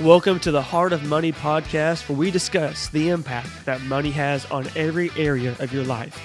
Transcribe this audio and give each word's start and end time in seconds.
Welcome 0.00 0.38
to 0.40 0.52
the 0.52 0.62
Heart 0.62 0.92
of 0.92 1.02
Money 1.08 1.32
podcast, 1.32 2.08
where 2.08 2.16
we 2.16 2.30
discuss 2.30 2.88
the 2.88 3.08
impact 3.08 3.48
that 3.64 3.80
money 3.82 4.12
has 4.12 4.46
on 4.46 4.68
every 4.76 5.10
area 5.16 5.56
of 5.58 5.72
your 5.72 5.82
life 5.82 6.16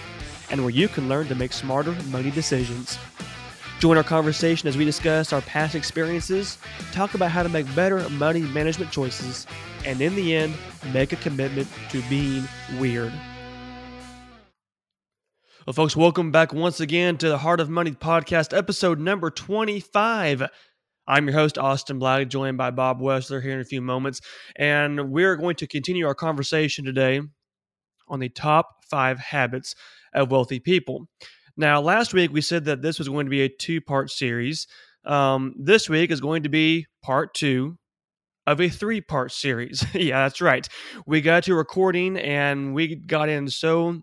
and 0.51 0.61
where 0.61 0.69
you 0.69 0.87
can 0.87 1.09
learn 1.09 1.27
to 1.29 1.33
make 1.33 1.51
smarter 1.51 1.93
money 2.11 2.29
decisions. 2.29 2.99
Join 3.79 3.97
our 3.97 4.03
conversation 4.03 4.69
as 4.69 4.77
we 4.77 4.85
discuss 4.85 5.33
our 5.33 5.41
past 5.41 5.73
experiences, 5.73 6.59
talk 6.91 7.15
about 7.15 7.31
how 7.31 7.41
to 7.41 7.49
make 7.49 7.65
better 7.73 8.07
money 8.11 8.41
management 8.41 8.91
choices, 8.91 9.47
and 9.85 9.99
in 10.01 10.13
the 10.13 10.35
end, 10.35 10.53
make 10.93 11.11
a 11.11 11.15
commitment 11.15 11.67
to 11.89 12.03
being 12.03 12.47
weird. 12.77 13.11
Well, 15.65 15.73
folks, 15.73 15.95
welcome 15.95 16.29
back 16.29 16.53
once 16.53 16.79
again 16.79 17.17
to 17.17 17.27
the 17.27 17.39
Heart 17.39 17.59
of 17.59 17.71
Money 17.71 17.93
podcast, 17.93 18.55
episode 18.55 18.99
number 18.99 19.31
25. 19.31 20.47
I'm 21.07 21.27
your 21.27 21.37
host, 21.37 21.57
Austin 21.57 21.99
Black, 21.99 22.29
joined 22.29 22.57
by 22.57 22.71
Bob 22.71 23.01
Wessler 23.01 23.41
here 23.41 23.53
in 23.53 23.59
a 23.59 23.65
few 23.65 23.81
moments. 23.81 24.21
And 24.55 25.11
we're 25.11 25.35
going 25.35 25.55
to 25.57 25.67
continue 25.67 26.07
our 26.07 26.15
conversation 26.15 26.85
today 26.85 27.19
on 28.07 28.19
the 28.19 28.29
top 28.29 28.69
five 28.89 29.19
habits 29.19 29.75
of 30.13 30.31
wealthy 30.31 30.59
people. 30.59 31.07
Now, 31.57 31.81
last 31.81 32.13
week 32.13 32.31
we 32.31 32.41
said 32.41 32.65
that 32.65 32.81
this 32.81 32.99
was 32.99 33.09
going 33.09 33.25
to 33.25 33.29
be 33.31 33.41
a 33.41 33.49
two 33.49 33.81
part 33.81 34.11
series. 34.11 34.65
Um, 35.05 35.53
this 35.59 35.89
week 35.89 36.09
is 36.09 36.21
going 36.21 36.43
to 36.43 36.49
be 36.49 36.85
part 37.03 37.33
two 37.33 37.77
of 38.47 38.61
a 38.61 38.69
three 38.69 39.01
part 39.01 39.33
series. 39.33 39.85
yeah, 39.93 40.23
that's 40.23 40.41
right. 40.41 40.67
We 41.05 41.19
got 41.19 41.43
to 41.43 41.55
recording 41.55 42.17
and 42.17 42.73
we 42.73 42.95
got 42.95 43.27
in 43.27 43.49
so 43.49 44.01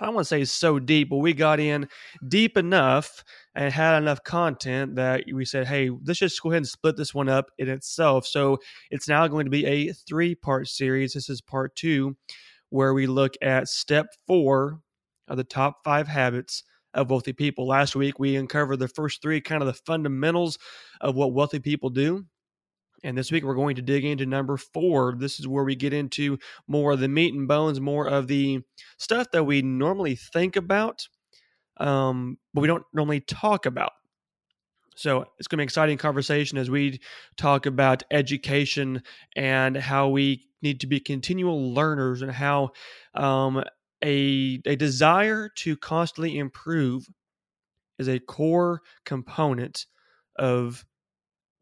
I 0.00 0.06
don't 0.06 0.14
want 0.14 0.24
to 0.24 0.28
say 0.28 0.44
so 0.44 0.78
deep, 0.78 1.10
but 1.10 1.18
we 1.18 1.34
got 1.34 1.60
in 1.60 1.88
deep 2.26 2.56
enough 2.56 3.22
and 3.54 3.72
had 3.72 3.98
enough 3.98 4.22
content 4.24 4.96
that 4.96 5.24
we 5.32 5.44
said, 5.44 5.66
hey, 5.66 5.90
let's 6.04 6.18
just 6.18 6.42
go 6.42 6.50
ahead 6.50 6.58
and 6.58 6.66
split 6.68 6.96
this 6.96 7.12
one 7.12 7.28
up 7.28 7.50
in 7.58 7.68
itself. 7.68 8.26
So 8.26 8.58
it's 8.90 9.08
now 9.08 9.28
going 9.28 9.44
to 9.44 9.50
be 9.50 9.66
a 9.66 9.92
three 9.92 10.34
part 10.34 10.68
series. 10.68 11.12
This 11.12 11.28
is 11.28 11.42
part 11.42 11.76
two, 11.76 12.16
where 12.70 12.94
we 12.94 13.06
look 13.06 13.34
at 13.42 13.68
step 13.68 14.06
four 14.26 14.80
of 15.28 15.36
the 15.36 15.44
top 15.44 15.78
five 15.84 16.08
habits 16.08 16.64
of 16.94 17.10
wealthy 17.10 17.32
people. 17.32 17.66
Last 17.66 17.94
week, 17.94 18.18
we 18.18 18.36
uncovered 18.36 18.78
the 18.78 18.88
first 18.88 19.20
three 19.20 19.40
kind 19.40 19.62
of 19.62 19.66
the 19.66 19.74
fundamentals 19.74 20.58
of 21.00 21.14
what 21.14 21.34
wealthy 21.34 21.60
people 21.60 21.90
do. 21.90 22.24
And 23.02 23.16
this 23.16 23.32
week 23.32 23.44
we're 23.44 23.54
going 23.54 23.76
to 23.76 23.82
dig 23.82 24.04
into 24.04 24.26
number 24.26 24.56
four. 24.56 25.14
This 25.18 25.40
is 25.40 25.48
where 25.48 25.64
we 25.64 25.74
get 25.74 25.92
into 25.92 26.38
more 26.68 26.92
of 26.92 27.00
the 27.00 27.08
meat 27.08 27.34
and 27.34 27.48
bones, 27.48 27.80
more 27.80 28.06
of 28.06 28.26
the 28.26 28.60
stuff 28.98 29.30
that 29.32 29.44
we 29.44 29.62
normally 29.62 30.16
think 30.16 30.56
about, 30.56 31.08
um, 31.78 32.38
but 32.52 32.60
we 32.60 32.68
don't 32.68 32.84
normally 32.92 33.20
talk 33.20 33.66
about. 33.66 33.92
So 34.96 35.24
it's 35.38 35.48
going 35.48 35.56
to 35.56 35.60
be 35.60 35.62
an 35.62 35.68
exciting 35.68 35.98
conversation 35.98 36.58
as 36.58 36.68
we 36.68 37.00
talk 37.38 37.64
about 37.64 38.02
education 38.10 39.02
and 39.34 39.76
how 39.76 40.08
we 40.08 40.44
need 40.60 40.80
to 40.80 40.86
be 40.86 41.00
continual 41.00 41.72
learners 41.72 42.20
and 42.20 42.30
how 42.30 42.72
um, 43.14 43.64
a, 44.04 44.60
a 44.66 44.76
desire 44.76 45.48
to 45.56 45.76
constantly 45.76 46.36
improve 46.36 47.06
is 47.98 48.08
a 48.08 48.18
core 48.18 48.82
component 49.06 49.86
of 50.36 50.84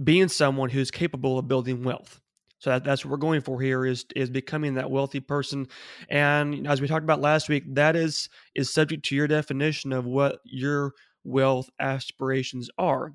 being 0.02 0.28
someone 0.28 0.70
who's 0.70 0.90
capable 0.90 1.38
of 1.38 1.48
building 1.48 1.82
wealth. 1.82 2.20
So 2.58 2.70
that, 2.70 2.84
that's 2.84 3.04
what 3.04 3.12
we're 3.12 3.18
going 3.18 3.40
for 3.40 3.60
here 3.60 3.86
is 3.86 4.04
is 4.16 4.30
becoming 4.30 4.74
that 4.74 4.90
wealthy 4.90 5.20
person. 5.20 5.68
And 6.08 6.66
as 6.66 6.80
we 6.80 6.88
talked 6.88 7.04
about 7.04 7.20
last 7.20 7.48
week, 7.48 7.64
that 7.74 7.94
is 7.94 8.28
is 8.54 8.72
subject 8.72 9.04
to 9.06 9.16
your 9.16 9.28
definition 9.28 9.92
of 9.92 10.04
what 10.04 10.40
your 10.44 10.92
wealth 11.24 11.70
aspirations 11.78 12.68
are. 12.78 13.14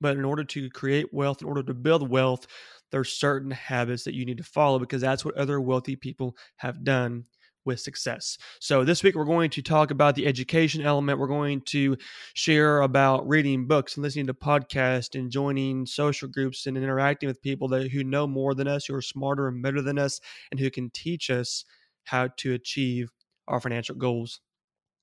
But 0.00 0.16
in 0.16 0.24
order 0.24 0.44
to 0.44 0.70
create 0.70 1.12
wealth, 1.12 1.42
in 1.42 1.48
order 1.48 1.62
to 1.62 1.74
build 1.74 2.08
wealth, 2.08 2.46
there's 2.92 3.12
certain 3.12 3.50
habits 3.50 4.04
that 4.04 4.14
you 4.14 4.24
need 4.24 4.38
to 4.38 4.44
follow 4.44 4.78
because 4.78 5.02
that's 5.02 5.24
what 5.24 5.36
other 5.36 5.60
wealthy 5.60 5.96
people 5.96 6.36
have 6.56 6.84
done 6.84 7.24
with 7.66 7.80
success. 7.80 8.38
So, 8.60 8.84
this 8.84 9.02
week 9.02 9.14
we're 9.14 9.24
going 9.24 9.50
to 9.50 9.62
talk 9.62 9.90
about 9.90 10.14
the 10.14 10.26
education 10.26 10.82
element. 10.82 11.18
We're 11.18 11.26
going 11.26 11.60
to 11.62 11.96
share 12.34 12.82
about 12.82 13.28
reading 13.28 13.66
books 13.66 13.96
and 13.96 14.02
listening 14.02 14.28
to 14.28 14.34
podcasts 14.34 15.18
and 15.18 15.30
joining 15.30 15.84
social 15.84 16.28
groups 16.28 16.66
and 16.66 16.76
interacting 16.76 17.26
with 17.26 17.42
people 17.42 17.68
that 17.68 17.90
who 17.90 18.04
know 18.04 18.26
more 18.26 18.54
than 18.54 18.68
us, 18.68 18.86
who 18.86 18.94
are 18.94 19.02
smarter 19.02 19.48
and 19.48 19.62
better 19.62 19.82
than 19.82 19.98
us, 19.98 20.20
and 20.50 20.60
who 20.60 20.70
can 20.70 20.90
teach 20.90 21.28
us 21.28 21.64
how 22.04 22.28
to 22.38 22.54
achieve 22.54 23.10
our 23.48 23.60
financial 23.60 23.96
goals 23.96 24.40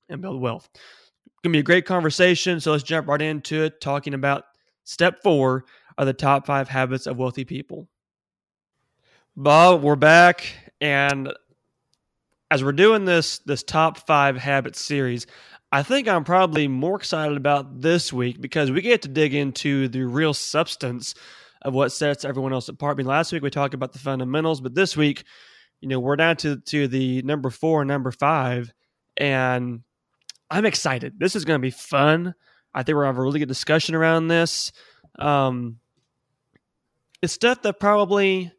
and 0.09 0.21
build 0.21 0.41
wealth. 0.41 0.69
It's 0.73 1.39
going 1.43 1.51
to 1.51 1.57
be 1.57 1.59
a 1.59 1.63
great 1.63 1.85
conversation. 1.85 2.59
So, 2.59 2.71
let's 2.71 2.83
jump 2.83 3.07
right 3.07 3.21
into 3.21 3.63
it, 3.63 3.81
talking 3.81 4.13
about 4.13 4.45
step 4.85 5.21
four 5.21 5.65
of 5.97 6.07
the 6.07 6.13
top 6.13 6.45
five 6.45 6.69
habits 6.69 7.05
of 7.07 7.17
wealthy 7.17 7.45
people. 7.45 7.87
Bob, 9.35 9.81
we're 9.81 9.95
back. 9.95 10.53
And 10.79 11.33
as 12.51 12.63
we're 12.63 12.71
doing 12.71 13.05
this 13.05 13.39
this 13.39 13.63
top 13.63 14.05
five 14.05 14.37
habits 14.37 14.81
series, 14.81 15.27
I 15.71 15.83
think 15.83 16.07
I'm 16.07 16.23
probably 16.23 16.67
more 16.67 16.97
excited 16.97 17.35
about 17.35 17.81
this 17.81 18.13
week 18.13 18.39
because 18.39 18.69
we 18.69 18.81
get 18.81 19.01
to 19.03 19.07
dig 19.07 19.33
into 19.33 19.87
the 19.87 20.03
real 20.03 20.33
substance 20.33 21.15
of 21.63 21.73
what 21.73 21.91
sets 21.91 22.25
everyone 22.25 22.53
else 22.53 22.69
apart. 22.69 22.95
I 22.95 22.97
mean, 22.97 23.07
last 23.07 23.31
week 23.31 23.41
we 23.41 23.49
talked 23.49 23.73
about 23.73 23.93
the 23.93 23.99
fundamentals, 23.99 24.61
but 24.61 24.75
this 24.75 24.95
week, 24.95 25.23
you 25.81 25.87
know, 25.87 25.99
we're 25.99 26.15
down 26.15 26.37
to 26.37 26.57
to 26.57 26.87
the 26.87 27.21
number 27.23 27.49
four 27.49 27.81
and 27.81 27.87
number 27.87 28.11
five, 28.11 28.71
and 29.17 29.81
I'm 30.49 30.65
excited. 30.65 31.19
This 31.19 31.35
is 31.35 31.45
going 31.45 31.59
to 31.59 31.65
be 31.65 31.71
fun. 31.71 32.35
I 32.73 32.83
think 32.83 32.95
we're 32.95 33.03
going 33.03 33.13
to 33.13 33.15
have 33.15 33.19
a 33.19 33.23
really 33.23 33.39
good 33.39 33.47
discussion 33.47 33.95
around 33.95 34.27
this. 34.27 34.71
Um, 35.17 35.79
it's 37.21 37.33
stuff 37.33 37.61
that 37.63 37.79
probably 37.79 38.51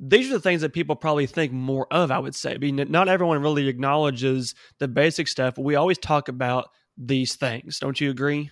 these 0.00 0.30
are 0.30 0.32
the 0.32 0.40
things 0.40 0.62
that 0.62 0.72
people 0.72 0.96
probably 0.96 1.26
think 1.26 1.52
more 1.52 1.86
of, 1.92 2.10
I 2.10 2.18
would 2.18 2.34
say. 2.34 2.54
I 2.54 2.58
mean, 2.58 2.86
not 2.88 3.08
everyone 3.08 3.42
really 3.42 3.68
acknowledges 3.68 4.54
the 4.78 4.88
basic 4.88 5.28
stuff. 5.28 5.58
We 5.58 5.74
always 5.74 5.98
talk 5.98 6.28
about 6.28 6.70
these 6.96 7.36
things. 7.36 7.78
Don't 7.78 8.00
you 8.00 8.10
agree? 8.10 8.50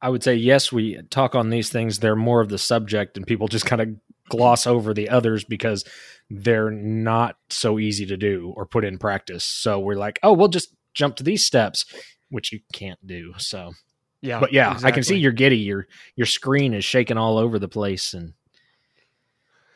I 0.00 0.08
would 0.08 0.22
say 0.22 0.34
yes, 0.34 0.70
we 0.70 1.00
talk 1.10 1.34
on 1.34 1.50
these 1.50 1.68
things. 1.68 1.98
They're 1.98 2.14
more 2.14 2.40
of 2.40 2.48
the 2.48 2.58
subject, 2.58 3.16
and 3.16 3.26
people 3.26 3.48
just 3.48 3.66
kind 3.66 3.82
of 3.82 3.88
gloss 4.28 4.66
over 4.66 4.94
the 4.94 5.08
others 5.08 5.44
because 5.44 5.84
they're 6.30 6.70
not 6.70 7.36
so 7.50 7.78
easy 7.78 8.06
to 8.06 8.16
do 8.16 8.52
or 8.56 8.66
put 8.66 8.84
in 8.84 8.98
practice. 8.98 9.44
So 9.44 9.80
we're 9.80 9.96
like, 9.96 10.18
oh, 10.22 10.32
we'll 10.32 10.48
just 10.48 10.68
jump 10.94 11.16
to 11.16 11.22
these 11.24 11.44
steps, 11.44 11.84
which 12.28 12.52
you 12.52 12.60
can't 12.72 13.04
do. 13.04 13.32
So 13.38 13.72
yeah. 14.20 14.40
But 14.40 14.52
yeah, 14.52 14.72
exactly. 14.72 14.88
I 14.88 14.92
can 14.92 15.02
see 15.02 15.16
you're 15.16 15.32
giddy. 15.32 15.58
Your 15.58 15.86
your 16.14 16.26
screen 16.26 16.74
is 16.74 16.84
shaking 16.84 17.18
all 17.18 17.38
over 17.38 17.58
the 17.58 17.68
place 17.68 18.14
and 18.14 18.34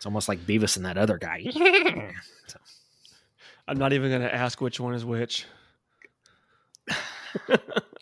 it's 0.01 0.06
almost 0.06 0.31
like 0.31 0.47
Beavis 0.47 0.78
and 0.78 0.87
that 0.87 0.97
other 0.97 1.19
guy. 1.19 1.45
so. 2.47 2.59
I'm 3.69 3.77
not 3.77 3.93
even 3.93 4.09
going 4.09 4.23
to 4.23 4.34
ask 4.34 4.59
which 4.59 4.81
one 4.81 4.95
is 4.95 5.05
which. 5.05 5.45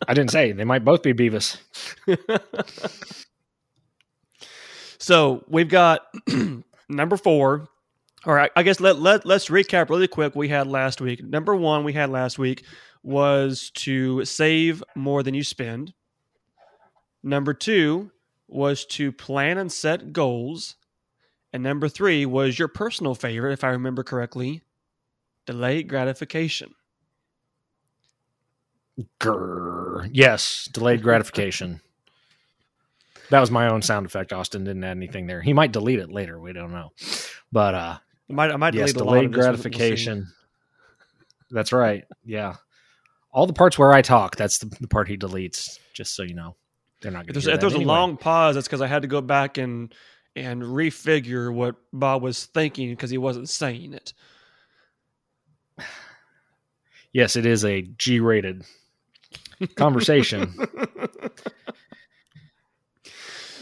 I 0.06 0.15
didn't 0.15 0.31
say. 0.31 0.53
They 0.53 0.62
might 0.62 0.84
both 0.84 1.03
be 1.03 1.12
Beavis. 1.12 1.56
so 4.98 5.43
we've 5.48 5.69
got 5.69 6.03
number 6.88 7.16
four. 7.16 7.66
All 8.25 8.34
right, 8.34 8.53
I 8.54 8.62
guess 8.62 8.78
let, 8.78 9.00
let, 9.00 9.27
let's 9.27 9.48
recap 9.48 9.91
really 9.91 10.06
quick 10.06 10.37
we 10.37 10.48
had 10.48 10.69
last 10.69 11.00
week. 11.00 11.25
Number 11.25 11.56
one 11.56 11.82
we 11.82 11.94
had 11.94 12.10
last 12.10 12.38
week 12.38 12.65
was 13.03 13.72
to 13.75 14.25
save 14.25 14.84
more 14.94 15.25
than 15.25 15.34
you 15.34 15.43
spend. 15.43 15.94
Number 17.28 17.53
two 17.53 18.11
was 18.47 18.87
to 18.87 19.12
plan 19.12 19.59
and 19.59 19.71
set 19.71 20.15
goals. 20.15 20.77
And 21.53 21.62
number 21.62 21.87
three 21.87 22.25
was 22.25 22.59
your 22.59 22.69
personal 22.69 23.15
favorite, 23.15 23.53
if 23.53 23.62
I 23.62 23.69
remember 23.69 24.03
correctly, 24.03 24.62
delayed 25.44 25.89
gratification. 25.89 26.75
Grr. 29.21 30.09
Yes, 30.11 30.71
delayed 30.72 31.03
gratification. 31.03 31.83
that 33.28 33.41
was 33.41 33.50
my 33.50 33.69
own 33.69 33.83
sound 33.83 34.06
effect. 34.06 34.33
Austin 34.33 34.65
didn't 34.65 34.84
add 34.84 34.97
anything 34.97 35.27
there. 35.27 35.42
He 35.42 35.53
might 35.53 35.71
delete 35.71 35.98
it 35.98 36.10
later. 36.10 36.41
We 36.41 36.54
don't 36.54 36.72
know. 36.72 36.92
But 37.53 37.74
uh 37.74 37.98
I 38.31 38.33
might, 38.33 38.51
I 38.51 38.57
might 38.57 38.72
yes, 38.72 38.95
delayed 38.95 39.34
gratification. 39.34 40.19
We'll 40.19 40.27
that's 41.51 41.72
right. 41.72 42.04
Yeah. 42.24 42.54
All 43.33 43.47
the 43.47 43.53
parts 43.53 43.78
where 43.78 43.92
I 43.92 44.01
talk, 44.01 44.36
that's 44.36 44.59
the, 44.59 44.74
the 44.81 44.89
part 44.89 45.09
he 45.09 45.19
deletes, 45.19 45.78
just 45.92 46.15
so 46.16 46.22
you 46.22 46.34
know 46.34 46.57
they're 47.00 47.12
not. 47.12 47.27
If 47.27 47.34
there's, 47.34 47.47
if 47.47 47.60
there's 47.60 47.74
anyway. 47.74 47.84
a 47.84 47.89
long 47.95 48.16
pause, 48.16 48.54
that's 48.54 48.66
because 48.66 48.80
I 48.80 48.86
had 48.86 49.03
to 49.03 49.09
go 49.09 49.21
back 49.21 49.59
and 49.59 49.95
and 50.34 50.62
refigure 50.62 51.53
what 51.53 51.77
Bob 51.92 52.22
was 52.22 52.47
thinking 52.47 52.91
because 52.91 53.10
he 53.10 53.18
wasn't 53.18 53.48
saying 53.48 53.95
it. 53.95 54.12
Yes, 57.10 57.36
it 57.36 57.47
is 57.47 57.65
a 57.65 57.80
G-rated 57.80 58.65
conversation. 59.77 60.53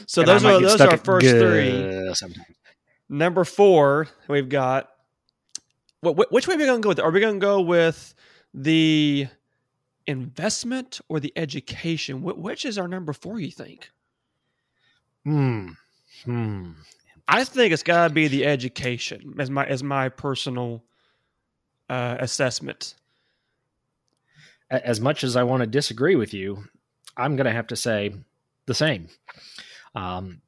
so 0.06 0.22
and 0.22 0.28
those 0.28 0.44
are 0.44 0.60
those 0.60 0.80
are 0.80 0.90
our 0.90 0.96
first 0.96 1.28
three. 1.28 2.12
Sometimes. 2.12 2.44
Number 3.08 3.44
four, 3.44 4.08
we've 4.28 4.48
got. 4.48 4.90
Which 6.02 6.48
way 6.48 6.56
are 6.56 6.58
we 6.58 6.66
going 6.66 6.82
to 6.82 6.84
go 6.84 6.88
with? 6.88 6.98
Are 6.98 7.12
we 7.12 7.20
going 7.20 7.34
to 7.34 7.40
go 7.40 7.60
with 7.60 8.14
the 8.52 9.28
investment 10.06 11.00
or 11.08 11.20
the 11.20 11.32
education? 11.36 12.22
Which 12.22 12.64
is 12.64 12.78
our 12.78 12.88
number 12.88 13.12
four, 13.12 13.40
you 13.40 13.50
think? 13.50 13.90
Hmm. 15.24 15.70
Hmm. 16.24 16.72
I 17.28 17.44
think 17.44 17.72
it's 17.72 17.82
got 17.82 18.08
to 18.08 18.14
be 18.14 18.28
the 18.28 18.46
education 18.46 19.34
as 19.38 19.50
my 19.50 19.66
as 19.66 19.82
my 19.82 20.08
personal 20.08 20.84
uh, 21.88 22.16
assessment. 22.20 22.94
As 24.70 25.00
much 25.00 25.24
as 25.24 25.36
I 25.36 25.42
want 25.42 25.60
to 25.62 25.66
disagree 25.66 26.16
with 26.16 26.34
you, 26.34 26.64
I'm 27.16 27.36
going 27.36 27.46
to 27.46 27.52
have 27.52 27.68
to 27.68 27.76
say 27.76 28.14
the 28.66 28.74
same. 28.74 29.08
Um, 29.94 30.42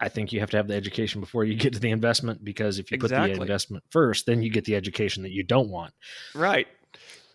I 0.00 0.08
think 0.08 0.32
you 0.32 0.40
have 0.40 0.50
to 0.50 0.56
have 0.56 0.66
the 0.66 0.74
education 0.74 1.20
before 1.20 1.44
you 1.44 1.54
get 1.54 1.74
to 1.74 1.78
the 1.78 1.90
investment 1.90 2.44
because 2.44 2.78
if 2.78 2.90
you 2.90 2.96
Exactly. 2.96 3.30
put 3.30 3.36
the 3.36 3.42
investment 3.42 3.84
first, 3.90 4.26
then 4.26 4.42
you 4.42 4.50
get 4.50 4.64
the 4.64 4.76
education 4.76 5.22
that 5.24 5.30
you 5.30 5.42
don't 5.42 5.68
want. 5.68 5.92
Right. 6.34 6.66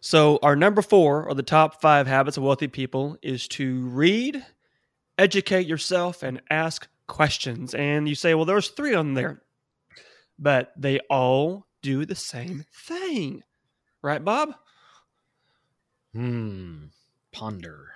So 0.06 0.38
our 0.44 0.56
number 0.56 0.84
four 0.84 1.28
of 1.28 1.36
the 1.36 1.42
top 1.42 1.82
five 1.82 2.06
habits 2.06 2.38
of 2.38 2.44
wealthy 2.44 2.68
people 2.68 3.18
is 3.24 3.48
to 3.48 3.88
read, 3.88 4.46
educate 5.18 5.66
yourself, 5.66 6.22
and 6.22 6.44
ask 6.48 6.88
questions. 7.08 7.74
And 7.74 8.08
you 8.08 8.14
say, 8.14 8.36
well, 8.36 8.46
there's 8.46 8.68
three 8.68 8.94
on 8.94 9.16
there, 9.16 9.42
but 10.38 10.72
they 10.78 11.00
all 11.10 11.66
do 11.82 12.06
the 12.06 12.14
same 12.14 12.66
thing, 12.72 13.42
right, 14.04 14.24
Bob? 14.24 14.54
Hmm. 16.14 16.86
Ponder. 17.32 17.88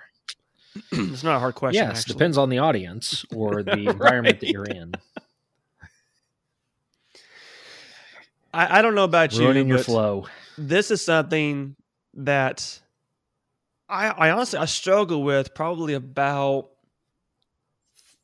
it's 0.90 1.22
not 1.22 1.36
a 1.36 1.38
hard 1.38 1.54
question. 1.54 1.86
yes, 1.86 2.00
actually. 2.00 2.14
depends 2.14 2.36
on 2.36 2.48
the 2.50 2.58
audience 2.58 3.24
or 3.32 3.62
the 3.62 3.72
environment 3.88 4.40
that 4.40 4.48
you're 4.48 4.64
in. 4.64 4.94
I, 8.52 8.80
I 8.80 8.82
don't 8.82 8.96
know 8.96 9.04
about 9.04 9.32
you, 9.32 9.44
Ruining 9.44 9.68
your 9.68 9.78
flow. 9.78 10.26
this 10.58 10.90
is 10.90 11.04
something 11.04 11.76
that 12.14 12.80
I, 13.88 14.08
I 14.08 14.30
honestly 14.30 14.58
I 14.58 14.66
struggle 14.66 15.22
with 15.22 15.54
probably 15.54 15.94
about 15.94 16.70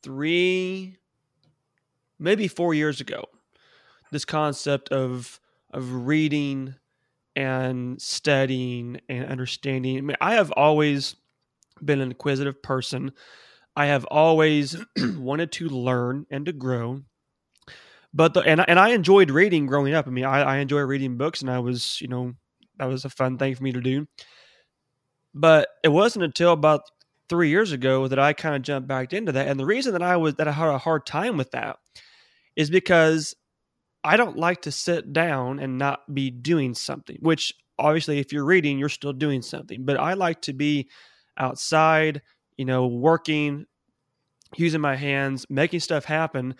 three, 0.01 0.97
maybe 2.19 2.47
four 2.47 2.73
years 2.73 3.01
ago. 3.01 3.25
This 4.11 4.25
concept 4.25 4.89
of 4.89 5.39
of 5.73 6.07
reading 6.07 6.75
and 7.35 8.01
studying 8.01 9.01
and 9.09 9.25
understanding. 9.25 9.97
I 9.97 10.01
mean, 10.01 10.17
I 10.21 10.35
have 10.35 10.51
always 10.51 11.15
been 11.83 11.99
an 12.01 12.09
inquisitive 12.09 12.63
person. 12.63 13.11
I 13.75 13.87
have 13.87 14.05
always 14.05 14.77
wanted 14.97 15.51
to 15.53 15.69
learn 15.69 16.25
and 16.31 16.45
to 16.45 16.53
grow. 16.53 17.01
But 18.13 18.33
the 18.33 18.39
and 18.41 18.67
and 18.67 18.79
I 18.79 18.89
enjoyed 18.89 19.29
reading 19.29 19.65
growing 19.65 19.93
up. 19.93 20.07
I 20.07 20.11
mean, 20.11 20.25
I, 20.25 20.41
I 20.41 20.57
enjoy 20.57 20.79
reading 20.81 21.17
books, 21.17 21.41
and 21.41 21.51
I 21.51 21.59
was 21.59 21.99
you 22.01 22.07
know 22.07 22.33
that 22.77 22.87
was 22.87 23.05
a 23.05 23.09
fun 23.09 23.37
thing 23.37 23.55
for 23.55 23.63
me 23.63 23.71
to 23.71 23.81
do. 23.81 24.07
But 25.33 25.69
it 25.83 25.89
wasn't 25.89 26.25
until 26.25 26.51
about 26.51 26.81
three 27.29 27.49
years 27.49 27.71
ago 27.71 28.07
that 28.07 28.19
I 28.19 28.33
kind 28.33 28.55
of 28.55 28.61
jumped 28.61 28.87
back 28.87 29.13
into 29.13 29.31
that. 29.33 29.47
And 29.47 29.59
the 29.59 29.65
reason 29.65 29.93
that 29.93 30.01
I 30.03 30.17
was 30.17 30.35
that 30.35 30.47
I 30.47 30.51
had 30.51 30.69
a 30.69 30.77
hard 30.77 31.05
time 31.05 31.37
with 31.37 31.51
that 31.51 31.77
is 32.55 32.69
because 32.69 33.35
I 34.03 34.17
don't 34.17 34.37
like 34.37 34.63
to 34.63 34.71
sit 34.71 35.13
down 35.13 35.59
and 35.59 35.77
not 35.77 36.13
be 36.13 36.29
doing 36.29 36.73
something. 36.73 37.17
Which 37.19 37.53
obviously, 37.77 38.19
if 38.19 38.31
you're 38.31 38.45
reading, 38.45 38.79
you're 38.79 38.89
still 38.89 39.13
doing 39.13 39.41
something. 39.41 39.85
But 39.85 39.99
I 39.99 40.13
like 40.13 40.41
to 40.43 40.53
be 40.53 40.89
outside, 41.37 42.21
you 42.57 42.65
know, 42.65 42.87
working, 42.87 43.65
using 44.55 44.81
my 44.81 44.95
hands, 44.95 45.45
making 45.49 45.81
stuff 45.81 46.05
happen. 46.05 46.55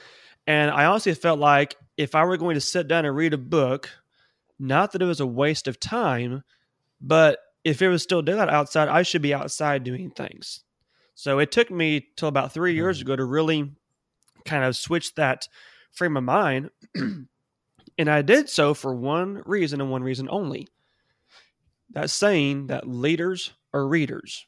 And 0.45 0.71
I 0.71 0.85
honestly 0.85 1.13
felt 1.13 1.39
like 1.39 1.75
if 1.97 2.15
I 2.15 2.23
were 2.25 2.37
going 2.37 2.55
to 2.55 2.61
sit 2.61 2.87
down 2.87 3.05
and 3.05 3.15
read 3.15 3.33
a 3.33 3.37
book, 3.37 3.89
not 4.59 4.91
that 4.91 5.01
it 5.01 5.05
was 5.05 5.19
a 5.19 5.27
waste 5.27 5.67
of 5.67 5.79
time, 5.79 6.43
but 7.01 7.39
if 7.63 7.81
it 7.81 7.89
was 7.89 8.01
still 8.03 8.21
doing 8.21 8.37
that 8.37 8.49
outside, 8.49 8.87
I 8.87 9.03
should 9.03 9.21
be 9.21 9.33
outside 9.33 9.83
doing 9.83 10.09
things. 10.11 10.63
So 11.15 11.39
it 11.39 11.51
took 11.51 11.69
me 11.71 12.07
till 12.15 12.27
about 12.29 12.53
three 12.53 12.73
years 12.75 12.99
Mhm. 12.99 13.01
ago 13.01 13.15
to 13.15 13.25
really 13.25 13.71
kind 14.45 14.63
of 14.63 14.75
switch 14.75 15.15
that 15.15 15.47
frame 15.91 16.15
of 16.17 16.23
mind. 16.23 16.69
and 16.95 18.09
I 18.09 18.21
did 18.21 18.49
so 18.49 18.73
for 18.73 18.93
one 18.95 19.41
reason 19.45 19.81
and 19.81 19.91
one 19.91 20.03
reason 20.03 20.27
only. 20.29 20.67
That 21.91 22.09
saying 22.09 22.67
that 22.67 22.87
leaders 22.87 23.53
are 23.73 23.87
readers. 23.87 24.45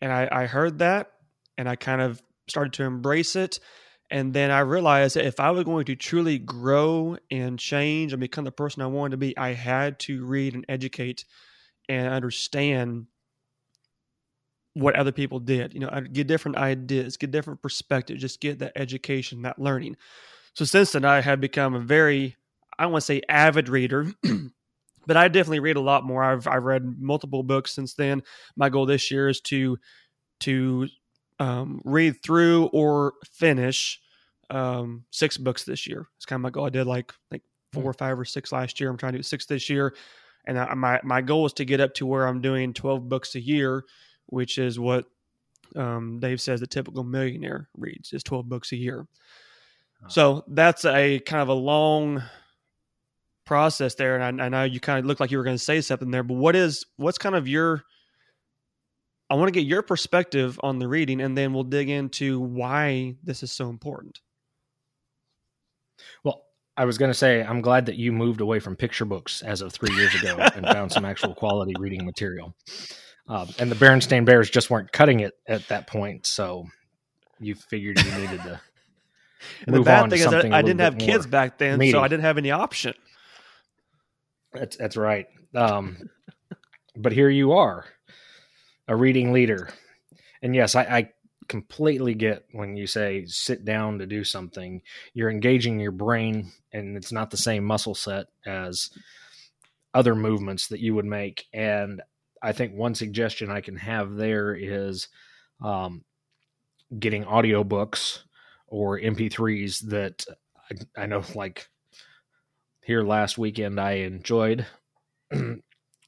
And 0.00 0.12
I, 0.12 0.28
I 0.30 0.46
heard 0.46 0.78
that 0.78 1.12
and 1.58 1.68
I 1.68 1.76
kind 1.76 2.00
of 2.00 2.22
started 2.48 2.72
to 2.74 2.84
embrace 2.84 3.36
it. 3.36 3.60
And 4.10 4.34
then 4.34 4.50
I 4.50 4.60
realized 4.60 5.16
that 5.16 5.26
if 5.26 5.38
I 5.38 5.52
was 5.52 5.64
going 5.64 5.84
to 5.84 5.94
truly 5.94 6.38
grow 6.38 7.16
and 7.30 7.58
change 7.58 8.12
and 8.12 8.20
become 8.20 8.44
the 8.44 8.50
person 8.50 8.82
I 8.82 8.86
wanted 8.86 9.12
to 9.12 9.16
be, 9.18 9.36
I 9.38 9.52
had 9.52 10.00
to 10.00 10.24
read 10.24 10.54
and 10.54 10.64
educate 10.68 11.24
and 11.88 12.12
understand 12.12 13.06
what 14.74 14.96
other 14.96 15.12
people 15.12 15.38
did. 15.38 15.74
You 15.74 15.80
know, 15.80 16.00
get 16.12 16.26
different 16.26 16.56
ideas, 16.56 17.16
get 17.16 17.30
different 17.30 17.62
perspectives, 17.62 18.20
just 18.20 18.40
get 18.40 18.58
that 18.60 18.72
education, 18.76 19.42
that 19.42 19.58
learning. 19.58 19.96
So 20.54 20.64
since 20.64 20.92
then, 20.92 21.04
I 21.04 21.20
have 21.20 21.40
become 21.40 21.74
a 21.74 21.80
very, 21.80 22.36
I 22.78 22.84
don't 22.84 22.92
want 22.92 23.02
to 23.02 23.06
say 23.06 23.22
avid 23.28 23.68
reader, 23.68 24.06
but 25.06 25.16
I 25.16 25.28
definitely 25.28 25.60
read 25.60 25.76
a 25.76 25.80
lot 25.80 26.04
more. 26.04 26.22
I've 26.22 26.46
I've 26.46 26.64
read 26.64 27.00
multiple 27.00 27.42
books 27.42 27.74
since 27.74 27.94
then. 27.94 28.22
My 28.56 28.68
goal 28.68 28.86
this 28.86 29.10
year 29.10 29.28
is 29.28 29.40
to 29.42 29.78
to 30.40 30.88
um, 31.40 31.80
read 31.84 32.22
through 32.22 32.66
or 32.66 33.14
finish 33.32 33.98
um, 34.50 35.04
six 35.10 35.36
books 35.38 35.64
this 35.64 35.86
year. 35.86 36.06
It's 36.16 36.26
kind 36.26 36.38
of 36.38 36.42
my 36.42 36.50
goal. 36.50 36.66
I 36.66 36.70
did 36.70 36.86
like 36.86 37.12
like 37.30 37.42
four 37.72 37.84
or 37.84 37.94
five 37.94 38.18
or 38.20 38.24
six 38.24 38.52
last 38.52 38.78
year. 38.78 38.90
I'm 38.90 38.98
trying 38.98 39.12
to 39.12 39.18
do 39.18 39.22
six 39.22 39.46
this 39.46 39.68
year, 39.68 39.96
and 40.44 40.58
I, 40.58 40.74
my 40.74 41.00
my 41.02 41.22
goal 41.22 41.46
is 41.46 41.54
to 41.54 41.64
get 41.64 41.80
up 41.80 41.94
to 41.94 42.06
where 42.06 42.26
I'm 42.26 42.40
doing 42.40 42.74
12 42.74 43.08
books 43.08 43.34
a 43.34 43.40
year, 43.40 43.84
which 44.26 44.58
is 44.58 44.78
what 44.78 45.06
um, 45.74 46.20
Dave 46.20 46.40
says 46.40 46.60
the 46.60 46.66
typical 46.66 47.04
millionaire 47.04 47.68
reads 47.76 48.12
is 48.12 48.22
12 48.22 48.48
books 48.48 48.72
a 48.72 48.76
year. 48.76 49.06
So 50.08 50.44
that's 50.48 50.86
a 50.86 51.20
kind 51.20 51.42
of 51.42 51.48
a 51.48 51.54
long 51.54 52.22
process 53.44 53.94
there, 53.94 54.18
and 54.18 54.40
I, 54.40 54.46
I 54.46 54.48
know 54.48 54.64
you 54.64 54.80
kind 54.80 54.98
of 54.98 55.04
look 55.04 55.20
like 55.20 55.30
you 55.30 55.38
were 55.38 55.44
going 55.44 55.56
to 55.56 55.62
say 55.62 55.80
something 55.80 56.10
there, 56.10 56.22
but 56.22 56.34
what 56.34 56.56
is 56.56 56.84
what's 56.96 57.18
kind 57.18 57.34
of 57.34 57.48
your 57.48 57.84
I 59.30 59.34
want 59.34 59.48
to 59.48 59.52
get 59.52 59.66
your 59.66 59.82
perspective 59.82 60.58
on 60.62 60.78
the 60.78 60.88
reading, 60.88 61.20
and 61.20 61.38
then 61.38 61.52
we'll 61.54 61.62
dig 61.64 61.88
into 61.88 62.40
why 62.40 63.14
this 63.22 63.42
is 63.42 63.52
so 63.52 63.68
important. 63.70 64.18
Well, 66.24 66.42
I 66.76 66.84
was 66.84 66.98
going 66.98 67.10
to 67.10 67.14
say, 67.16 67.42
I'm 67.42 67.60
glad 67.60 67.86
that 67.86 67.96
you 67.96 68.10
moved 68.12 68.40
away 68.40 68.58
from 68.58 68.74
picture 68.76 69.04
books 69.04 69.42
as 69.42 69.60
of 69.62 69.72
three 69.72 69.94
years 69.94 70.14
ago 70.14 70.36
and 70.54 70.66
found 70.66 70.90
some 70.92 71.04
actual 71.04 71.34
quality 71.34 71.74
reading 71.78 72.04
material. 72.04 72.54
Um, 73.28 73.48
and 73.58 73.70
the 73.70 73.76
Berenstain 73.76 74.24
Bears 74.24 74.50
just 74.50 74.70
weren't 74.70 74.90
cutting 74.90 75.20
it 75.20 75.34
at 75.46 75.68
that 75.68 75.86
point, 75.86 76.26
so 76.26 76.66
you 77.38 77.54
figured 77.54 78.02
you 78.02 78.12
needed 78.12 78.42
to 78.42 78.60
And 79.66 79.74
the 79.74 79.80
bad 79.82 80.10
thing 80.10 80.18
is, 80.18 80.24
something. 80.24 80.50
that 80.50 80.56
a 80.56 80.58
I 80.58 80.60
little 80.60 80.68
didn't 80.68 80.80
have 80.80 80.98
kids 80.98 81.26
back 81.26 81.56
then, 81.58 81.78
meaty. 81.78 81.92
so 81.92 82.02
I 82.02 82.08
didn't 82.08 82.24
have 82.24 82.36
any 82.38 82.50
option. 82.50 82.94
That's 84.52 84.76
that's 84.76 84.96
right. 84.96 85.26
Um, 85.54 86.10
but 86.96 87.12
here 87.12 87.30
you 87.30 87.52
are, 87.52 87.86
a 88.90 88.96
reading 88.96 89.32
leader, 89.32 89.70
and 90.42 90.54
yes, 90.54 90.74
I, 90.74 90.82
I 90.82 91.10
completely 91.48 92.14
get 92.14 92.44
when 92.52 92.76
you 92.76 92.86
say 92.86 93.24
sit 93.26 93.64
down 93.64 94.00
to 94.00 94.06
do 94.06 94.24
something. 94.24 94.82
You're 95.14 95.30
engaging 95.30 95.78
your 95.78 95.92
brain, 95.92 96.50
and 96.72 96.96
it's 96.96 97.12
not 97.12 97.30
the 97.30 97.36
same 97.36 97.64
muscle 97.64 97.94
set 97.94 98.26
as 98.44 98.90
other 99.94 100.16
movements 100.16 100.66
that 100.68 100.80
you 100.80 100.94
would 100.96 101.04
make. 101.04 101.46
And 101.52 102.02
I 102.42 102.50
think 102.50 102.74
one 102.74 102.96
suggestion 102.96 103.48
I 103.48 103.60
can 103.60 103.76
have 103.76 104.16
there 104.16 104.54
is 104.54 105.06
um, 105.62 106.04
getting 106.98 107.24
audiobooks 107.24 108.20
or 108.66 108.98
MP3s 108.98 109.88
that 109.90 110.24
I, 110.96 111.02
I 111.02 111.06
know, 111.06 111.22
like 111.34 111.68
here 112.82 113.02
last 113.02 113.38
weekend, 113.38 113.78
I 113.78 113.92
enjoyed 113.92 114.66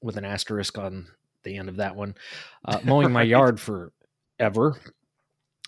with 0.02 0.16
an 0.16 0.24
asterisk 0.24 0.78
on 0.78 1.06
the 1.44 1.56
end 1.56 1.68
of 1.68 1.76
that 1.76 1.96
one, 1.96 2.14
uh, 2.64 2.80
mowing 2.84 3.12
my 3.12 3.20
Right. 3.20 3.28
yard 3.28 3.60
forever. 3.60 4.76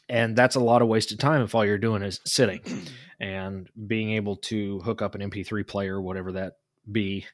And 0.09 0.37
that's 0.37 0.57
a 0.57 0.61
lot 0.61 0.83
of 0.83 0.89
wasted 0.89 1.19
time 1.19 1.43
if 1.43 1.55
all 1.55 1.65
you're 1.65 1.79
doing 1.79 2.03
is 2.03 2.21
sitting 2.27 2.61
and 3.21 3.69
being 3.87 4.13
able 4.13 4.37
to 4.37 4.81
hook 4.81 5.01
up 5.03 5.15
an 5.15 5.23
MP3 5.31 5.67
player, 5.67 6.01
whatever 6.01 6.33
that 6.33 6.59
be, 6.91 7.27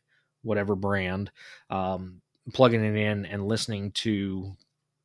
whatever 0.42 0.74
brand, 0.76 1.30
um, 1.68 2.20
plugging 2.54 2.84
it 2.84 2.96
in 2.96 3.26
and 3.26 3.46
listening 3.46 3.90
to 3.92 4.56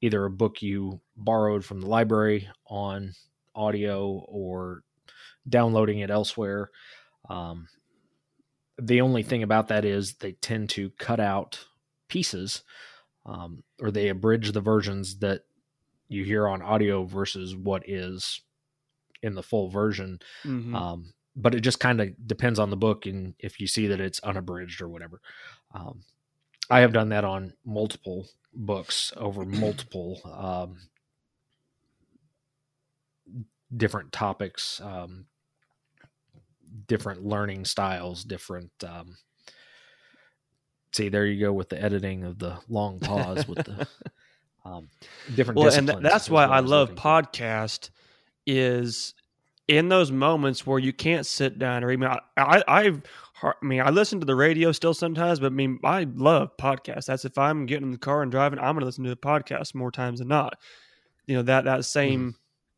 either 0.01 0.25
a 0.25 0.30
book 0.30 0.62
you 0.62 1.01
borrowed 1.18 1.65
from 1.65 1.82
the 1.82 1.88
library 1.88 2.48
on 2.68 3.13
audio 3.56 4.24
or 4.27 4.84
downloading 5.50 6.00
it 6.00 6.12
elsewhere. 6.12 6.70
Um, 7.30 7.68
the 8.80 9.01
only 9.01 9.24
thing 9.24 9.42
about 9.42 9.70
that 9.70 9.86
is 9.86 10.15
they 10.15 10.34
tend 10.34 10.70
to 10.72 10.89
cut 10.92 11.20
out 11.20 11.65
pieces 12.10 12.63
um, 13.25 13.63
or 13.82 13.91
they 13.91 14.10
abridge 14.10 14.51
the 14.51 14.62
versions 14.62 15.20
that 15.20 15.41
you 16.08 16.24
hear 16.24 16.48
on 16.48 16.62
audio 16.62 17.03
versus 17.03 17.55
what 17.55 17.88
is 17.88 18.41
in 19.22 19.34
the 19.34 19.44
full 19.44 19.70
version. 19.70 20.20
Mhm. 20.44 20.75
Um, 20.75 21.13
but 21.36 21.55
it 21.55 21.62
just 21.62 21.79
kind 21.79 22.00
of 22.00 22.27
depends 22.27 22.60
on 22.60 22.70
the 22.70 22.77
book 22.77 23.05
and 23.05 23.34
if 23.39 23.60
you 23.60 23.67
see 23.67 23.88
that 23.88 24.00
it's 24.00 24.20
unabridged 24.22 24.82
or 24.82 24.88
whatever. 24.88 25.22
Um, 25.74 26.03
I 26.70 26.79
have 26.79 26.94
done 26.94 27.10
that 27.10 27.25
on 27.25 27.53
multiple 27.65 28.27
books 28.53 29.12
over 29.17 29.46
multiple 29.46 30.22
um, 30.25 30.77
different 33.75 34.12
topics, 34.12 34.79
um, 34.82 35.25
different 36.88 37.24
learning 37.24 37.65
styles, 37.65 38.24
different. 38.24 38.72
See, 40.95 41.09
there 41.09 41.25
you 41.25 41.37
go 41.41 41.51
with 41.51 41.67
the 41.67 41.83
editing 41.83 42.23
of 42.23 42.39
the 42.39 42.57
long 42.69 43.01
pause 43.01 43.45
with 43.49 43.65
the 43.65 43.85
um, 44.65 44.87
different. 45.35 45.59
Well, 45.59 45.73
and 45.73 45.89
that's 45.89 46.29
why 46.29 46.45
I, 46.45 46.57
I 46.57 46.59
love 46.61 46.95
podcast. 46.95 47.89
Is 48.47 49.13
in 49.67 49.89
those 49.89 50.09
moments 50.09 50.65
where 50.65 50.79
you 50.79 50.93
can't 50.93 51.25
sit 51.25 51.59
down 51.59 51.83
or 51.83 51.91
even 51.91 52.07
I, 52.07 52.19
I 52.37 52.63
I've 52.65 53.01
I 53.43 53.51
mean, 53.61 53.81
I 53.81 53.89
listen 53.89 54.21
to 54.21 54.25
the 54.25 54.37
radio 54.37 54.71
still 54.71 54.93
sometimes, 54.93 55.41
but 55.41 55.47
I 55.47 55.49
mean, 55.49 55.79
I 55.83 56.07
love 56.15 56.55
podcasts. 56.55 57.07
That's 57.07 57.25
if 57.25 57.37
I'm 57.37 57.65
getting 57.65 57.87
in 57.87 57.91
the 57.91 57.97
car 57.97 58.21
and 58.21 58.31
driving, 58.31 58.59
I'm 58.59 58.75
going 58.75 58.79
to 58.79 58.85
listen 58.85 59.03
to 59.03 59.11
a 59.11 59.17
podcast 59.17 59.75
more 59.75 59.91
times 59.91 60.19
than 60.19 60.29
not. 60.29 60.57
You 61.25 61.35
know 61.35 61.41
that 61.41 61.65
that 61.65 61.83
same 61.83 62.31
mm. 62.31 62.35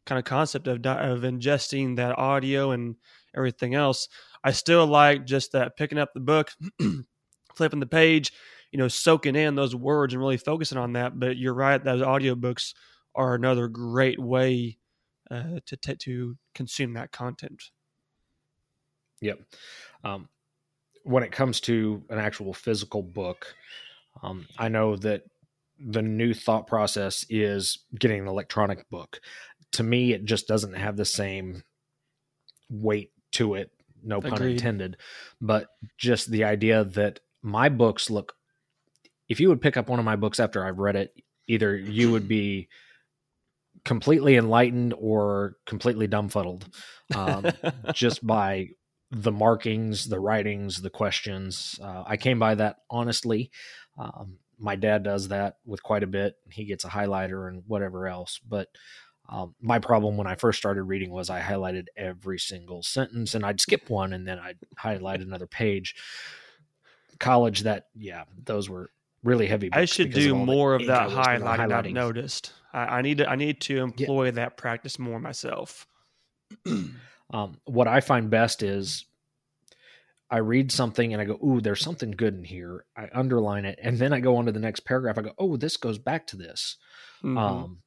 kind 0.07 0.17
of 0.17 0.25
concept 0.25 0.67
of 0.67 0.83
of 0.83 1.19
ingesting 1.21 1.97
that 1.97 2.17
audio 2.17 2.71
and 2.71 2.95
everything 3.35 3.75
else. 3.75 4.09
I 4.43 4.53
still 4.53 4.87
like 4.87 5.27
just 5.27 5.51
that 5.51 5.77
picking 5.77 5.99
up 5.99 6.15
the 6.15 6.19
book, 6.19 6.49
flipping 7.57 7.79
the 7.79 7.85
page, 7.85 8.31
you 8.71 8.79
know, 8.79 8.87
soaking 8.87 9.35
in 9.35 9.55
those 9.55 9.75
words 9.75 10.13
and 10.13 10.21
really 10.21 10.37
focusing 10.37 10.77
on 10.77 10.93
that. 10.93 11.19
But 11.19 11.37
you're 11.37 11.53
right; 11.53 11.83
those 11.83 12.01
audiobooks 12.01 12.73
are 13.15 13.33
another 13.35 13.67
great 13.67 14.19
way 14.19 14.77
uh, 15.29 15.59
to 15.65 15.77
t- 15.77 15.95
to 15.95 16.37
consume 16.53 16.93
that 16.93 17.11
content. 17.11 17.63
Yep. 19.21 19.39
Um, 20.03 20.29
when 21.03 21.23
it 21.23 21.31
comes 21.31 21.59
to 21.61 22.03
an 22.09 22.19
actual 22.19 22.53
physical 22.53 23.01
book, 23.01 23.55
um, 24.21 24.45
I 24.57 24.67
know 24.67 24.95
that 24.97 25.23
the 25.79 26.01
new 26.01 26.33
thought 26.33 26.67
process 26.67 27.25
is 27.29 27.79
getting 27.97 28.21
an 28.21 28.27
electronic 28.27 28.89
book. 28.89 29.19
To 29.73 29.83
me, 29.83 30.13
it 30.13 30.25
just 30.25 30.47
doesn't 30.47 30.75
have 30.75 30.97
the 30.97 31.05
same 31.05 31.63
weight 32.69 33.11
to 33.33 33.55
it. 33.55 33.71
No 34.03 34.21
pun 34.21 34.33
Agreed. 34.33 34.53
intended. 34.53 34.97
But 35.41 35.67
just 35.97 36.31
the 36.31 36.43
idea 36.43 36.83
that 36.83 37.19
my 37.47 37.69
books 37.69 38.09
look, 38.09 38.33
if 39.29 39.39
you 39.39 39.49
would 39.49 39.61
pick 39.61 39.77
up 39.77 39.89
one 39.89 39.99
of 39.99 40.05
my 40.05 40.15
books 40.15 40.39
after 40.39 40.65
I've 40.65 40.79
read 40.79 40.95
it, 40.95 41.13
either 41.47 41.75
you 41.75 42.11
would 42.11 42.27
be 42.27 42.67
completely 43.85 44.35
enlightened 44.35 44.93
or 44.97 45.55
completely 45.65 46.07
dumbfuddled 46.07 46.63
um, 47.15 47.47
just 47.93 48.25
by 48.25 48.67
the 49.11 49.31
markings, 49.31 50.05
the 50.09 50.19
writings, 50.19 50.81
the 50.81 50.89
questions. 50.89 51.79
Uh, 51.81 52.03
I 52.05 52.17
came 52.17 52.39
by 52.39 52.55
that 52.55 52.77
honestly. 52.89 53.51
Um, 53.97 54.39
my 54.59 54.75
dad 54.75 55.03
does 55.03 55.29
that 55.29 55.55
with 55.65 55.81
quite 55.83 56.03
a 56.03 56.07
bit. 56.07 56.35
He 56.51 56.65
gets 56.65 56.83
a 56.83 56.89
highlighter 56.89 57.47
and 57.47 57.63
whatever 57.67 58.07
else. 58.07 58.39
But 58.45 58.67
um, 59.29 59.55
my 59.61 59.79
problem 59.79 60.17
when 60.17 60.27
I 60.27 60.35
first 60.35 60.57
started 60.57 60.83
reading 60.83 61.11
was 61.11 61.29
I 61.29 61.41
highlighted 61.41 61.85
every 61.95 62.39
single 62.39 62.81
sentence 62.81 63.35
and 63.35 63.45
I'd 63.45 63.61
skip 63.61 63.89
one 63.89 64.13
and 64.13 64.27
then 64.27 64.39
I'd 64.39 64.57
highlight 64.77 65.21
another 65.21 65.47
page. 65.47 65.95
College, 67.19 67.61
that, 67.61 67.87
yeah, 67.95 68.23
those 68.45 68.69
were 68.69 68.89
really 69.23 69.47
heavy. 69.47 69.69
I 69.71 69.85
should 69.85 70.13
do 70.13 70.35
more 70.35 70.75
of 70.75 70.85
that 70.87 71.09
highlighting, 71.09 71.71
I've 71.71 71.91
noticed. 71.91 72.53
I, 72.73 72.97
I, 72.97 73.01
need 73.01 73.19
to, 73.19 73.29
I 73.29 73.35
need 73.35 73.61
to 73.61 73.77
employ 73.77 74.25
yeah. 74.25 74.31
that 74.31 74.57
practice 74.57 74.99
more 74.99 75.19
myself. 75.19 75.87
Um, 77.29 77.57
what 77.65 77.87
I 77.87 77.99
find 77.99 78.29
best 78.29 78.63
is 78.63 79.05
I 80.29 80.37
read 80.37 80.71
something 80.71 81.13
and 81.13 81.21
I 81.21 81.25
go, 81.25 81.39
"Ooh, 81.43 81.61
there's 81.61 81.81
something 81.81 82.11
good 82.11 82.35
in 82.35 82.43
here." 82.43 82.85
I 82.95 83.09
underline 83.13 83.65
it, 83.65 83.79
and 83.81 83.97
then 83.97 84.13
I 84.13 84.19
go 84.19 84.37
on 84.37 84.45
to 84.45 84.51
the 84.51 84.59
next 84.59 84.81
paragraph. 84.81 85.17
I 85.17 85.21
go, 85.21 85.33
"Oh, 85.37 85.57
this 85.57 85.77
goes 85.77 85.97
back 85.97 86.27
to 86.27 86.37
this." 86.37 86.77
Mm-hmm. 87.23 87.37
Um, 87.37 87.79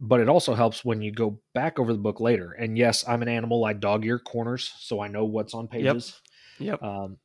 but 0.00 0.20
it 0.20 0.28
also 0.28 0.54
helps 0.54 0.84
when 0.84 1.00
you 1.00 1.12
go 1.12 1.40
back 1.54 1.78
over 1.78 1.92
the 1.92 1.98
book 1.98 2.18
later. 2.20 2.52
And 2.52 2.76
yes, 2.76 3.04
I'm 3.06 3.22
an 3.22 3.28
animal. 3.28 3.64
I 3.64 3.72
dog 3.72 4.04
ear 4.04 4.18
corners, 4.18 4.72
so 4.78 5.00
I 5.00 5.08
know 5.08 5.24
what's 5.24 5.54
on 5.54 5.68
pages. 5.68 6.20
Yep. 6.58 6.80
yep. 6.80 6.82
Um, 6.82 7.18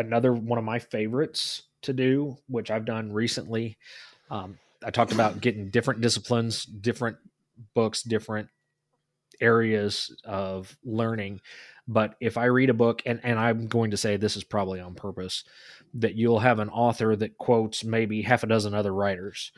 another 0.00 0.32
one 0.32 0.58
of 0.58 0.64
my 0.64 0.78
favorites 0.78 1.62
to 1.82 1.92
do, 1.92 2.36
which 2.48 2.70
I've 2.70 2.84
done 2.84 3.12
recently. 3.12 3.78
Um, 4.30 4.58
I 4.84 4.90
talked 4.90 5.12
about 5.12 5.40
getting 5.40 5.70
different 5.70 6.00
disciplines, 6.00 6.64
different 6.64 7.16
books, 7.74 8.02
different 8.02 8.48
areas 9.40 10.14
of 10.24 10.76
learning. 10.84 11.40
But 11.88 12.14
if 12.20 12.36
I 12.36 12.46
read 12.46 12.70
a 12.70 12.74
book, 12.74 13.02
and, 13.04 13.20
and 13.22 13.38
I'm 13.38 13.66
going 13.66 13.90
to 13.90 13.96
say 13.96 14.16
this 14.16 14.36
is 14.36 14.44
probably 14.44 14.80
on 14.80 14.94
purpose, 14.94 15.44
that 15.94 16.14
you'll 16.14 16.38
have 16.38 16.58
an 16.58 16.68
author 16.68 17.16
that 17.16 17.36
quotes 17.36 17.82
maybe 17.82 18.22
half 18.22 18.42
a 18.42 18.46
dozen 18.46 18.74
other 18.74 18.94
writers. 18.94 19.52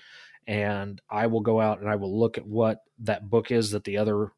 And 0.46 1.00
I 1.10 1.26
will 1.26 1.40
go 1.40 1.60
out 1.60 1.80
and 1.80 1.88
I 1.88 1.96
will 1.96 2.18
look 2.18 2.38
at 2.38 2.46
what 2.46 2.82
that 3.00 3.28
book 3.28 3.50
is 3.50 3.72
that 3.72 3.84
the 3.84 3.98
other 3.98 4.32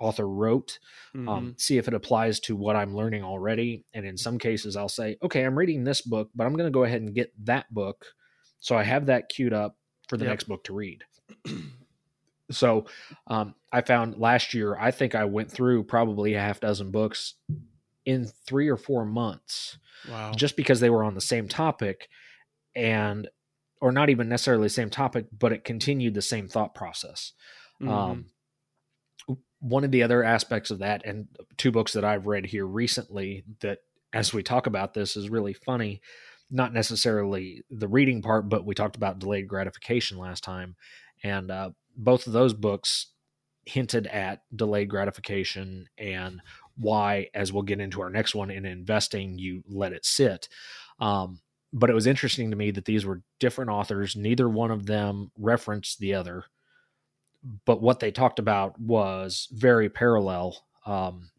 author 0.00 0.28
wrote, 0.28 0.78
um, 1.14 1.20
mm-hmm. 1.20 1.28
um, 1.28 1.54
see 1.58 1.78
if 1.78 1.88
it 1.88 1.94
applies 1.94 2.40
to 2.40 2.56
what 2.56 2.76
I'm 2.76 2.94
learning 2.94 3.24
already. 3.24 3.84
And 3.94 4.06
in 4.06 4.16
some 4.16 4.38
cases, 4.38 4.76
I'll 4.76 4.88
say, 4.88 5.16
okay, 5.22 5.42
I'm 5.42 5.58
reading 5.58 5.84
this 5.84 6.02
book, 6.02 6.30
but 6.34 6.46
I'm 6.46 6.54
going 6.54 6.66
to 6.66 6.74
go 6.74 6.84
ahead 6.84 7.02
and 7.02 7.14
get 7.14 7.32
that 7.44 7.72
book. 7.72 8.04
So 8.60 8.76
I 8.76 8.82
have 8.82 9.06
that 9.06 9.28
queued 9.28 9.52
up 9.52 9.76
for 10.08 10.16
the 10.16 10.24
yep. 10.24 10.32
next 10.32 10.44
book 10.44 10.64
to 10.64 10.72
read. 10.72 11.04
So 12.50 12.86
um, 13.26 13.54
I 13.70 13.82
found 13.82 14.18
last 14.18 14.54
year, 14.54 14.74
I 14.74 14.90
think 14.90 15.14
I 15.14 15.24
went 15.26 15.50
through 15.50 15.84
probably 15.84 16.34
a 16.34 16.40
half 16.40 16.60
dozen 16.60 16.90
books 16.90 17.34
in 18.06 18.26
three 18.46 18.68
or 18.68 18.78
four 18.78 19.04
months. 19.04 19.76
Wow. 20.08 20.32
Just 20.34 20.56
because 20.56 20.80
they 20.80 20.90
were 20.90 21.04
on 21.04 21.14
the 21.14 21.20
same 21.20 21.46
topic 21.46 22.08
and, 22.74 23.28
or 23.80 23.92
not 23.92 24.08
even 24.08 24.28
necessarily 24.28 24.64
the 24.64 24.70
same 24.70 24.90
topic, 24.90 25.26
but 25.36 25.52
it 25.52 25.64
continued 25.64 26.14
the 26.14 26.22
same 26.22 26.48
thought 26.48 26.74
process. 26.74 27.32
Mm-hmm. 27.82 27.92
Um, 27.92 28.26
one 29.60 29.84
of 29.84 29.90
the 29.90 30.02
other 30.02 30.22
aspects 30.22 30.70
of 30.70 30.78
that, 30.78 31.04
and 31.04 31.28
two 31.56 31.70
books 31.70 31.92
that 31.92 32.04
I've 32.04 32.26
read 32.26 32.46
here 32.46 32.66
recently 32.66 33.44
that, 33.60 33.78
as 34.12 34.32
we 34.32 34.42
talk 34.42 34.66
about 34.66 34.94
this, 34.94 35.16
is 35.16 35.30
really 35.30 35.52
funny. 35.52 36.00
Not 36.50 36.72
necessarily 36.72 37.62
the 37.70 37.88
reading 37.88 38.22
part, 38.22 38.48
but 38.48 38.64
we 38.64 38.74
talked 38.74 38.96
about 38.96 39.18
delayed 39.18 39.48
gratification 39.48 40.16
last 40.16 40.42
time. 40.42 40.76
And 41.22 41.50
uh, 41.50 41.70
both 41.96 42.26
of 42.26 42.32
those 42.32 42.54
books 42.54 43.08
hinted 43.66 44.06
at 44.06 44.42
delayed 44.54 44.88
gratification 44.88 45.86
and 45.98 46.40
why, 46.76 47.28
as 47.34 47.52
we'll 47.52 47.64
get 47.64 47.80
into 47.80 48.00
our 48.00 48.08
next 48.08 48.34
one, 48.34 48.50
in 48.50 48.64
investing, 48.64 49.38
you 49.38 49.62
let 49.68 49.92
it 49.92 50.06
sit. 50.06 50.48
Um, 51.00 51.40
but 51.72 51.90
it 51.90 51.94
was 51.94 52.06
interesting 52.06 52.50
to 52.50 52.56
me 52.56 52.70
that 52.70 52.86
these 52.86 53.04
were 53.04 53.22
different 53.40 53.70
authors. 53.70 54.16
Neither 54.16 54.48
one 54.48 54.70
of 54.70 54.86
them 54.86 55.30
referenced 55.36 55.98
the 55.98 56.14
other, 56.14 56.44
but 57.64 57.80
what 57.80 58.00
they 58.00 58.10
talked 58.10 58.38
about 58.38 58.78
was 58.80 59.48
very 59.52 59.88
parallel. 59.88 60.64
Um, 60.86 61.30